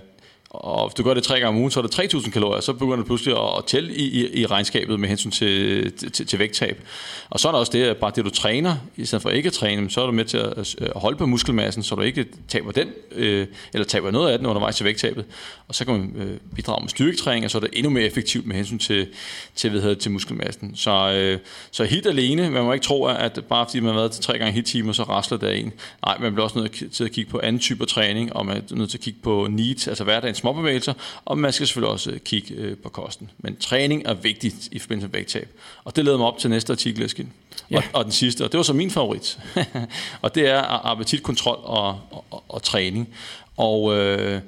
[0.54, 2.74] og hvis du gør det tre gange om ugen, så er det 3.000 kalorier, så
[2.74, 6.82] begynder du pludselig at tælle i, i, i regnskabet med hensyn til, til, til vægttab.
[7.30, 9.48] Og så er der også det, at bare det du træner, i stedet for ikke
[9.48, 12.72] at træne, så er du med til at holde på muskelmassen, så du ikke taber
[12.72, 15.26] den, øh, eller taber noget af den undervejs til vægttabet.
[15.68, 18.46] Og så kan man øh, bidrage med styrketræning, og så er det endnu mere effektivt
[18.46, 19.08] med hensyn til,
[19.56, 20.76] til, hvad hedder, til muskelmassen.
[20.76, 21.40] Så, øh,
[21.72, 24.38] så hit alene, man må ikke tro, at bare fordi man har været til tre
[24.38, 25.74] gange hit timer, så rasler det af en.
[26.06, 28.76] Nej, man bliver også nødt til at kigge på anden typer træning, og man er
[28.76, 30.94] nødt til at kigge på needs, altså hverdagens småbevægelser,
[31.26, 33.30] og man skal selvfølgelig også kigge øh, på kosten.
[33.38, 35.50] Men træning er vigtigt i forbindelse med vægttab.
[35.84, 37.32] Og det leder mig op til næste artikel, Eskin.
[37.72, 37.78] Ja.
[37.78, 39.40] Og, og den sidste, og det var så min favorit.
[40.22, 43.10] og det er appetitkontrol og, og, og, og træning.
[43.58, 44.42] Og øh,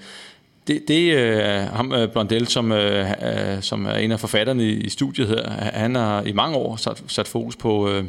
[0.68, 4.74] det, det øh, ham øh, Blondel, som, øh, øh, som er en af forfatterne i,
[4.74, 8.06] i studiet her, han har i mange år sat, sat fokus på øh,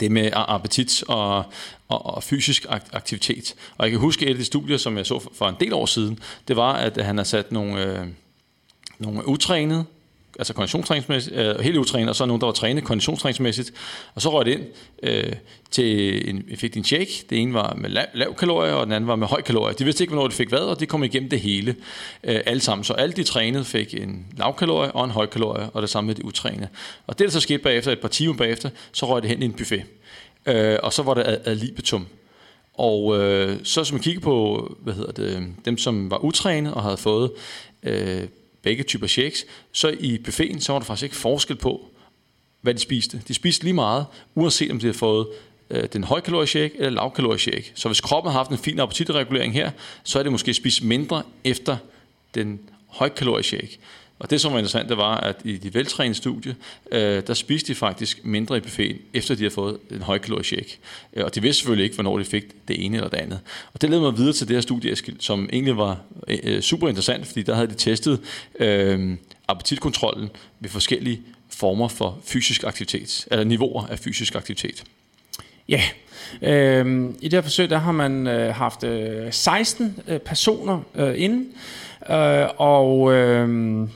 [0.00, 1.44] det med appetit og,
[1.92, 3.54] og, og fysisk aktivitet.
[3.78, 5.72] Og jeg kan huske et af de studier, som jeg så for, for en del
[5.72, 6.18] år siden,
[6.48, 8.06] det var, at han har sat nogle, øh,
[8.98, 9.84] nogle utrænede
[10.38, 13.72] altså konditionstræningsmæssigt, øh, helt utrænet, og så nogen, der var trænet konditionstræningsmæssigt,
[14.14, 14.62] og så røg det ind
[15.02, 15.32] øh,
[15.70, 17.24] til en, fik en shake.
[17.30, 19.74] Det ene var med lav, lav kalorier, og den anden var med høj kalorier.
[19.74, 21.76] De vidste ikke, hvornår de fik hvad, og det kom igennem det hele,
[22.24, 22.84] øh, alle sammen.
[22.84, 26.06] Så alle de trænede fik en lav kalorie og en høj kalorie, og det samme
[26.06, 26.68] med de utrænede.
[27.06, 29.44] Og det, der så skete bagefter, et par timer bagefter, så røg det hen i
[29.44, 29.82] en buffet.
[30.46, 32.06] Øh, og så var det ad, ad libitum.
[32.74, 36.82] Og øh, så som man kigger på, hvad hedder det, dem som var utrænet og
[36.82, 37.32] havde fået
[37.82, 38.22] øh,
[38.62, 41.88] begge typer shakes, så i buffeten, så var der faktisk ikke forskel på,
[42.60, 43.22] hvad de spiste.
[43.28, 45.26] De spiste lige meget, uanset om de havde fået
[45.70, 47.72] øh, den højkalorie shake eller lavkalorie shake.
[47.74, 49.70] Så hvis kroppen har haft en fin appetitregulering her,
[50.02, 51.76] så er det måske spist mindre efter
[52.34, 53.78] den højkalorie shake.
[54.22, 56.54] Og det, som var interessant, det var, at i de veltrænede studier,
[56.92, 60.78] øh, der spiste de faktisk mindre i buffeten, efter de havde fået en højkalorisk shake.
[61.12, 63.40] Øh, og de vidste selvfølgelig ikke, hvornår de fik det ene eller det andet.
[63.74, 67.26] Og det ledte mig videre til det her studie, som egentlig var øh, super interessant,
[67.26, 68.20] fordi der havde de testet
[68.58, 69.16] øh,
[69.48, 71.20] appetitkontrollen ved forskellige
[71.50, 74.84] former for fysisk aktivitet, eller niveauer af fysisk aktivitet.
[75.68, 75.82] Ja,
[76.42, 81.14] øh, i det her forsøg, der har man øh, haft øh, 16 øh, personer øh,
[81.16, 81.46] inde,
[82.10, 83.88] øh, og øh,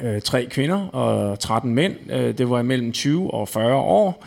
[0.00, 1.96] øh, tre kvinder og 13 mænd.
[2.10, 4.26] Øh, det var imellem 20 og 40 år,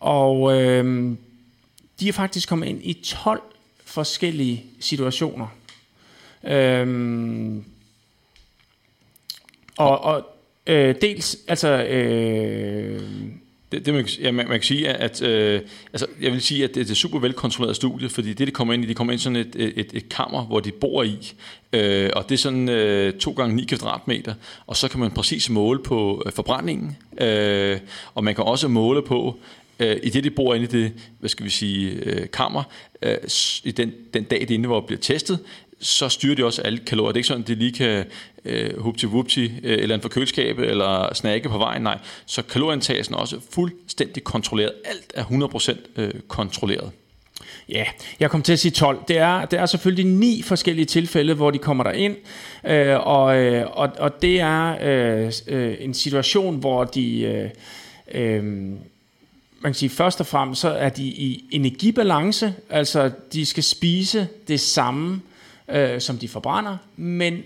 [0.00, 1.16] og øh,
[2.00, 3.42] de er faktisk kommet ind i 12
[3.84, 5.46] forskellige situationer.
[6.44, 7.56] Øh,
[9.76, 10.26] og, og
[10.66, 11.68] øh, dels, altså...
[11.84, 13.02] Øh,
[13.72, 15.60] det, det man, ja, man, man kan sige, at øh,
[15.92, 18.74] altså, jeg vil sige, at det, det er super velkontrolleret studie, fordi det, de kommer
[18.74, 21.32] ind i, de kommer ind i sådan et, et, et kammer, hvor de bor i,
[21.72, 24.34] øh, og det er sådan øh, 2 gange 9 kvadratmeter,
[24.66, 27.78] og så kan man præcis måle på øh, forbrændingen, øh,
[28.14, 29.38] og man kan også måle på,
[29.80, 32.62] øh, i det, de bor inde i det, hvad skal vi sige, øh, kammer,
[33.02, 33.16] øh,
[33.64, 35.38] i den, den dag, det inde, hvor det bliver testet,
[35.80, 37.12] så styrer de også alle kalorier.
[37.12, 38.04] Det er ikke sådan, at de lige kan
[38.44, 41.82] øh, hupti til øh, eller en forkøleskab eller snakke på vejen.
[41.82, 44.72] Nej, så kalorieindtagelsen er også fuldstændig kontrolleret.
[44.84, 46.90] Alt er 100% øh, kontrolleret.
[47.68, 47.84] Ja,
[48.20, 49.02] jeg kom til at sige 12.
[49.08, 52.16] Det er, det er selvfølgelig ni forskellige tilfælde, hvor de kommer der ind,
[52.66, 57.20] øh, og, øh, og, og det er øh, øh, en situation, hvor de...
[57.20, 57.50] Øh,
[58.12, 58.44] øh,
[59.60, 64.28] man kan sige, først og fremmest, så er de i energibalance, altså de skal spise
[64.48, 65.20] det samme, øh,
[65.98, 67.42] som de forbrænder, men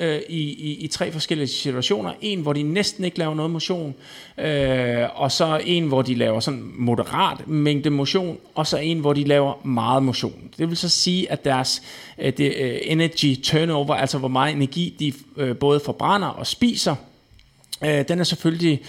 [0.00, 2.12] øh, i, i, i tre forskellige situationer.
[2.20, 3.94] En, hvor de næsten ikke laver noget motion,
[4.38, 9.12] øh, og så en, hvor de laver sådan moderat mængde motion, og så en, hvor
[9.12, 10.50] de laver meget motion.
[10.58, 11.82] Det vil så sige, at deres
[12.18, 15.12] øh, det, øh, energy turnover, altså hvor meget energi de
[15.42, 16.94] øh, både forbrænder og spiser,
[17.84, 18.80] øh, den er selvfølgelig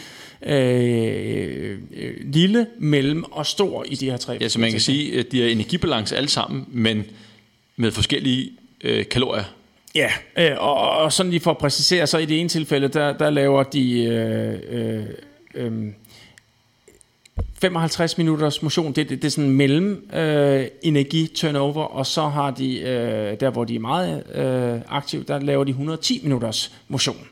[0.45, 4.37] øh, øh, lille, mellem og stor i de her tre.
[4.41, 7.03] Ja, så man kan sige, at de er energibalance alle sammen, men
[7.75, 8.51] med forskellige
[8.83, 9.43] øh, kalorier.
[9.95, 13.17] Ja, øh, og, og sådan lige for at præcisere, så i det ene tilfælde, der,
[13.17, 15.05] der laver de øh, øh,
[15.55, 15.93] øh,
[17.61, 22.51] 55 minutters motion, det, det, det er sådan mellem øh, energi turnover, og så har
[22.51, 27.27] de, øh, der hvor de er meget øh, aktive, der laver de 110 minutters motion.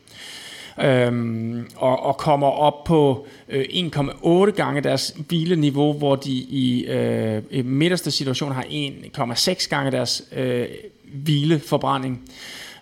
[0.80, 7.66] Øhm, og, og kommer op på øh, 1,8 gange deres hvileniveau, hvor de i øh,
[7.66, 10.66] midterste situation har 1,6 gange deres øh,
[11.12, 12.30] hvileforbrænding.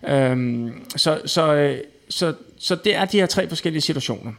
[0.09, 1.78] Øhm, så, så, øh,
[2.09, 4.33] så, så det er de her tre forskellige situationer.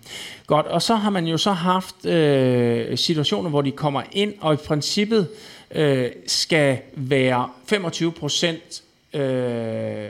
[0.47, 4.53] Godt, og så har man jo så haft øh, situationer, hvor de kommer ind, og
[4.53, 5.27] i princippet
[5.71, 8.83] øh, skal være 25 procent
[9.13, 10.09] øh,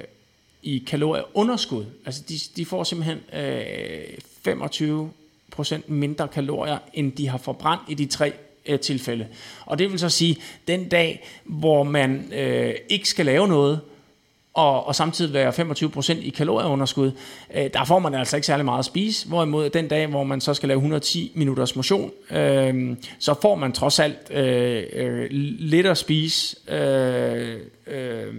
[0.63, 1.86] i kalorieunderskud.
[2.05, 5.11] Altså de, de får simpelthen øh, 25
[5.51, 8.34] procent mindre kalorier, end de har forbrændt i de tre
[8.66, 9.28] øh, tilfælde.
[9.66, 10.38] Og det vil så sige,
[10.68, 13.80] den dag, hvor man øh, ikke skal lave noget,
[14.53, 17.12] og, og samtidig være 25% i kalorieunderskud,
[17.53, 19.28] øh, der får man altså ikke særlig meget at spise.
[19.28, 23.72] Hvorimod den dag, hvor man så skal lave 110 minutters motion, øh, så får man
[23.72, 25.28] trods alt øh, øh,
[25.59, 27.57] lidt at spise, øh,
[27.88, 28.34] øh,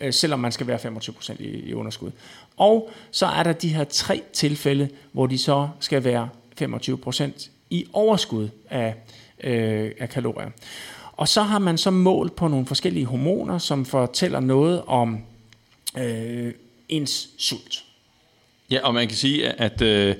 [0.00, 2.10] øh selvom man skal være 25% i, i underskud.
[2.56, 6.28] Og så er der de her tre tilfælde, hvor de så skal være
[6.62, 8.94] 25% i overskud af,
[9.44, 10.50] øh, af kalorier.
[11.12, 15.18] Og så har man så målt på nogle forskellige hormoner, som fortæller noget om
[15.98, 16.52] øh,
[16.88, 17.84] ens sult.
[18.70, 20.14] Ja, og man kan sige, at øh,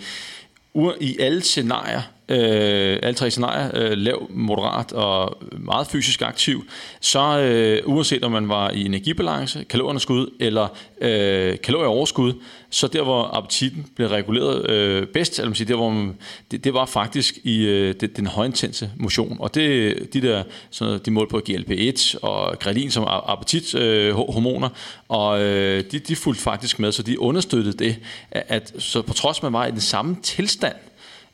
[1.00, 6.64] i alle scenarier, øh, alle tre scenarier, øh, lav, moderat og meget fysisk aktiv,
[7.00, 10.68] så øh, uanset om man var i energibalance, kalorieunderskud eller
[11.00, 12.32] øh, kalorieoverskud,
[12.74, 16.16] så der hvor appetitten blev reguleret øh, bedst, eller man siger, der hvor man,
[16.50, 21.00] det, det var faktisk i øh, det, den højintense motion, og det de der sådan,
[21.04, 24.76] de mål på GLP-1 og grelin som appetithormoner, øh,
[25.08, 27.96] og øh, de, de fulgte faktisk med, så de understøttede det,
[28.30, 30.76] at, at så på trods man var i den samme tilstand,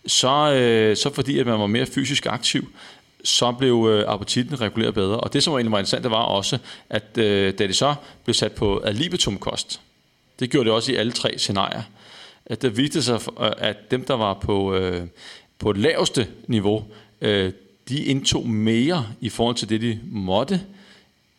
[0.06, 2.72] så, øh, så fordi at man var mere fysisk aktiv,
[3.24, 5.20] så blev øh, appetitten reguleret bedre.
[5.20, 6.58] Og det, som var egentlig var interessant, det var også,
[6.90, 9.80] at øh, da det så blev sat på ad libitum-kost,
[10.40, 11.82] det gjorde det også i alle tre scenarier,
[12.46, 15.06] at det viste sig, øh, at dem, der var på, øh,
[15.58, 16.84] på det laveste niveau,
[17.20, 17.52] øh,
[17.88, 20.60] de indtog mere i forhold til det, de måtte,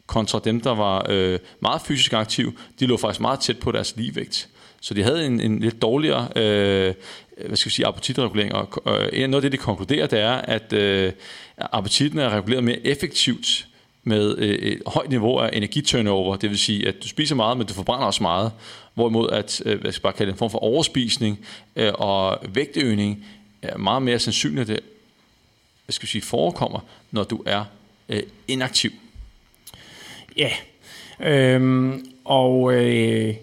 [0.05, 3.93] kontra dem, der var øh, meget fysisk aktive, de lå faktisk meget tæt på deres
[3.97, 4.49] ligevægt.
[4.81, 6.93] Så de havde en, en lidt dårligere øh,
[7.47, 8.53] hvad skal vi sige, appetitregulering.
[8.53, 8.69] Og
[9.13, 11.11] øh, noget af det, de konkluderer, det er, at øh,
[11.57, 13.67] appetitten er reguleret mere effektivt
[14.03, 17.67] med øh, et højt niveau af energiturnover, det vil sige, at du spiser meget, men
[17.67, 18.51] du forbrænder også meget,
[19.01, 21.39] hvorimod at, øh, hvad skal bare kalde det, en form for overspisning
[21.75, 23.25] øh, og vægtøgning
[23.61, 24.79] er meget mere sandsynligt, at det
[25.85, 26.79] hvad skal sige, forekommer,
[27.11, 27.63] når du er
[28.09, 28.91] øh, inaktiv.
[30.37, 30.49] Ja,
[31.19, 33.35] øhm, og øh,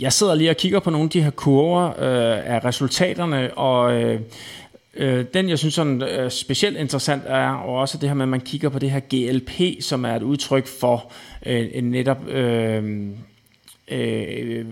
[0.00, 4.02] jeg sidder lige og kigger på nogle af de her kurver øh, af resultaterne, og
[4.02, 4.20] øh,
[4.94, 8.40] øh, den, jeg synes sådan øh, specielt interessant er også det her med, at man
[8.40, 11.12] kigger på det her GLP, som er et udtryk for
[11.46, 13.08] øh, en netop øh,
[13.88, 14.66] øh,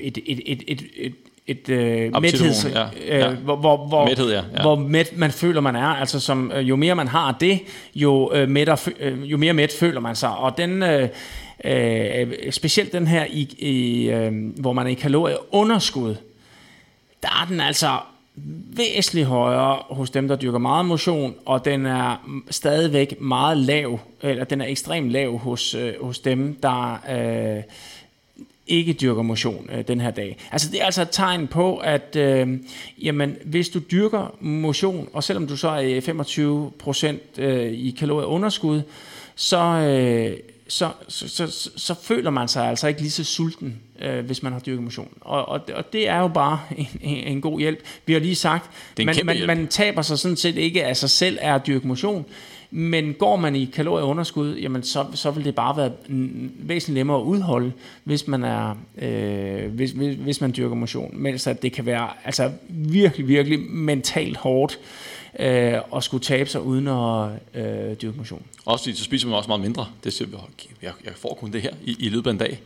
[0.00, 1.14] et, et, et, et, et
[1.48, 2.86] et øh, mætheds, ja.
[3.06, 3.30] Ja.
[3.30, 4.42] Øh, hvor, hvor, hvor, Mæthed, ja.
[4.56, 4.62] Ja.
[4.62, 5.86] hvor mæt man føler, man er.
[5.86, 7.60] Altså som, øh, jo mere man har det,
[7.94, 10.36] jo, øh, mætter, øh, jo mere mæt føler man sig.
[10.36, 11.08] Og den, øh,
[11.64, 16.14] øh, specielt den her, i, i, øh, hvor man er i kalorieunderskud,
[17.22, 17.98] der er den altså
[18.76, 24.44] væsentligt højere hos dem, der dyrker meget motion, og den er stadigvæk meget lav, eller
[24.44, 27.62] den er ekstremt lav hos, øh, hos dem, der øh,
[28.68, 30.36] ikke dyrker motion øh, den her dag.
[30.52, 32.58] Altså det er altså et tegn på, at øh,
[33.02, 36.00] jamen, hvis du dyrker motion, og selvom du så er
[37.36, 38.82] 25% øh, i kalorieunderskud,
[39.34, 40.36] så, øh,
[40.68, 44.52] så, så, så, så føler man sig altså ikke lige så sulten, øh, hvis man
[44.52, 45.08] har dyrket motion.
[45.20, 47.78] Og, og, og det er jo bare en, en god hjælp.
[48.06, 51.38] Vi har lige sagt, man, man, man taber sig sådan set ikke af sig selv
[51.40, 52.24] af at dyrke motion,
[52.70, 55.92] men går man i kalorieunderskud, jamen så, så vil det bare være
[56.58, 57.72] væsentligt nemmere at udholde,
[58.04, 61.10] hvis man er øh, hvis, hvis, hvis man dyrker motion.
[61.12, 66.50] Mens at det kan være altså virkelig, virkelig mentalt hårdt øh, øh, og skulle tabe
[66.50, 68.42] sig uden at øh, dyrke motion.
[68.64, 69.86] Også fordi så spiser man også meget mindre.
[70.04, 70.20] Det,
[70.82, 72.60] jeg, jeg får kun det her i, i løbet af en dag.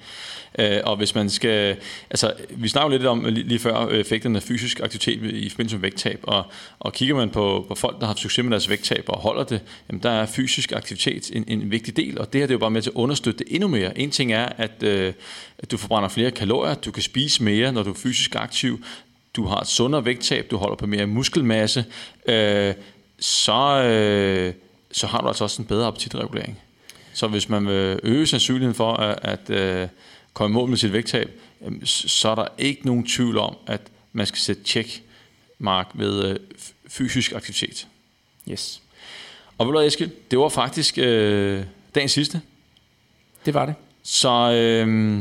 [0.59, 1.77] Øh, og hvis man skal,
[2.11, 5.77] altså vi snakker lidt om lige, lige før øh, effekterne af fysisk aktivitet i forbindelse
[5.77, 6.45] med vægttab, og,
[6.79, 9.45] og kigger man på, på folk, der har haft succes med deres vægttab og holder
[9.45, 12.55] det, jamen der er fysisk aktivitet en, en vigtig del, og det her det er
[12.55, 13.99] jo bare med til at understøtte det endnu mere.
[13.99, 15.13] En ting er, at, øh,
[15.59, 18.85] at du forbrænder flere kalorier, du kan spise mere, når du er fysisk aktiv,
[19.37, 21.85] du har et sundere vægttab, du holder på mere muskelmasse,
[22.29, 22.75] øh,
[23.19, 24.55] så, øh,
[24.93, 26.59] så har du altså også en bedre appetitregulering.
[27.13, 29.89] Så hvis man vil øge sandsynligheden for, at, at øh,
[30.33, 31.31] komme i mål med sit vægttab,
[31.85, 33.81] så er der ikke nogen tvivl om, at
[34.13, 35.03] man skal sætte check
[35.59, 36.37] mark ved øh,
[36.89, 37.87] fysisk aktivitet.
[38.51, 38.83] Yes.
[39.59, 41.65] Og ved du Eskild, det var faktisk øh,
[41.95, 42.41] dagens sidste.
[43.47, 43.75] Det var det.
[44.03, 45.19] Så, øh,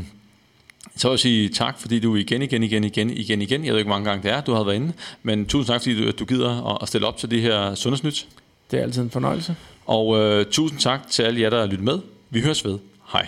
[0.96, 3.80] så vil jeg sige tak, fordi du igen, igen, igen, igen, igen, igen, jeg ved
[3.80, 6.12] ikke, hvor mange gange det er, du har været inde, men tusind tak, fordi du,
[6.12, 8.28] du gider at stille op til det her sundhedsnyt.
[8.72, 9.56] Det er altid en fornøjelse.
[9.86, 12.00] Og øh, tusind tak til alle jer, der har lyttet med.
[12.30, 12.80] Vi høres ved.
[13.12, 13.28] Hej.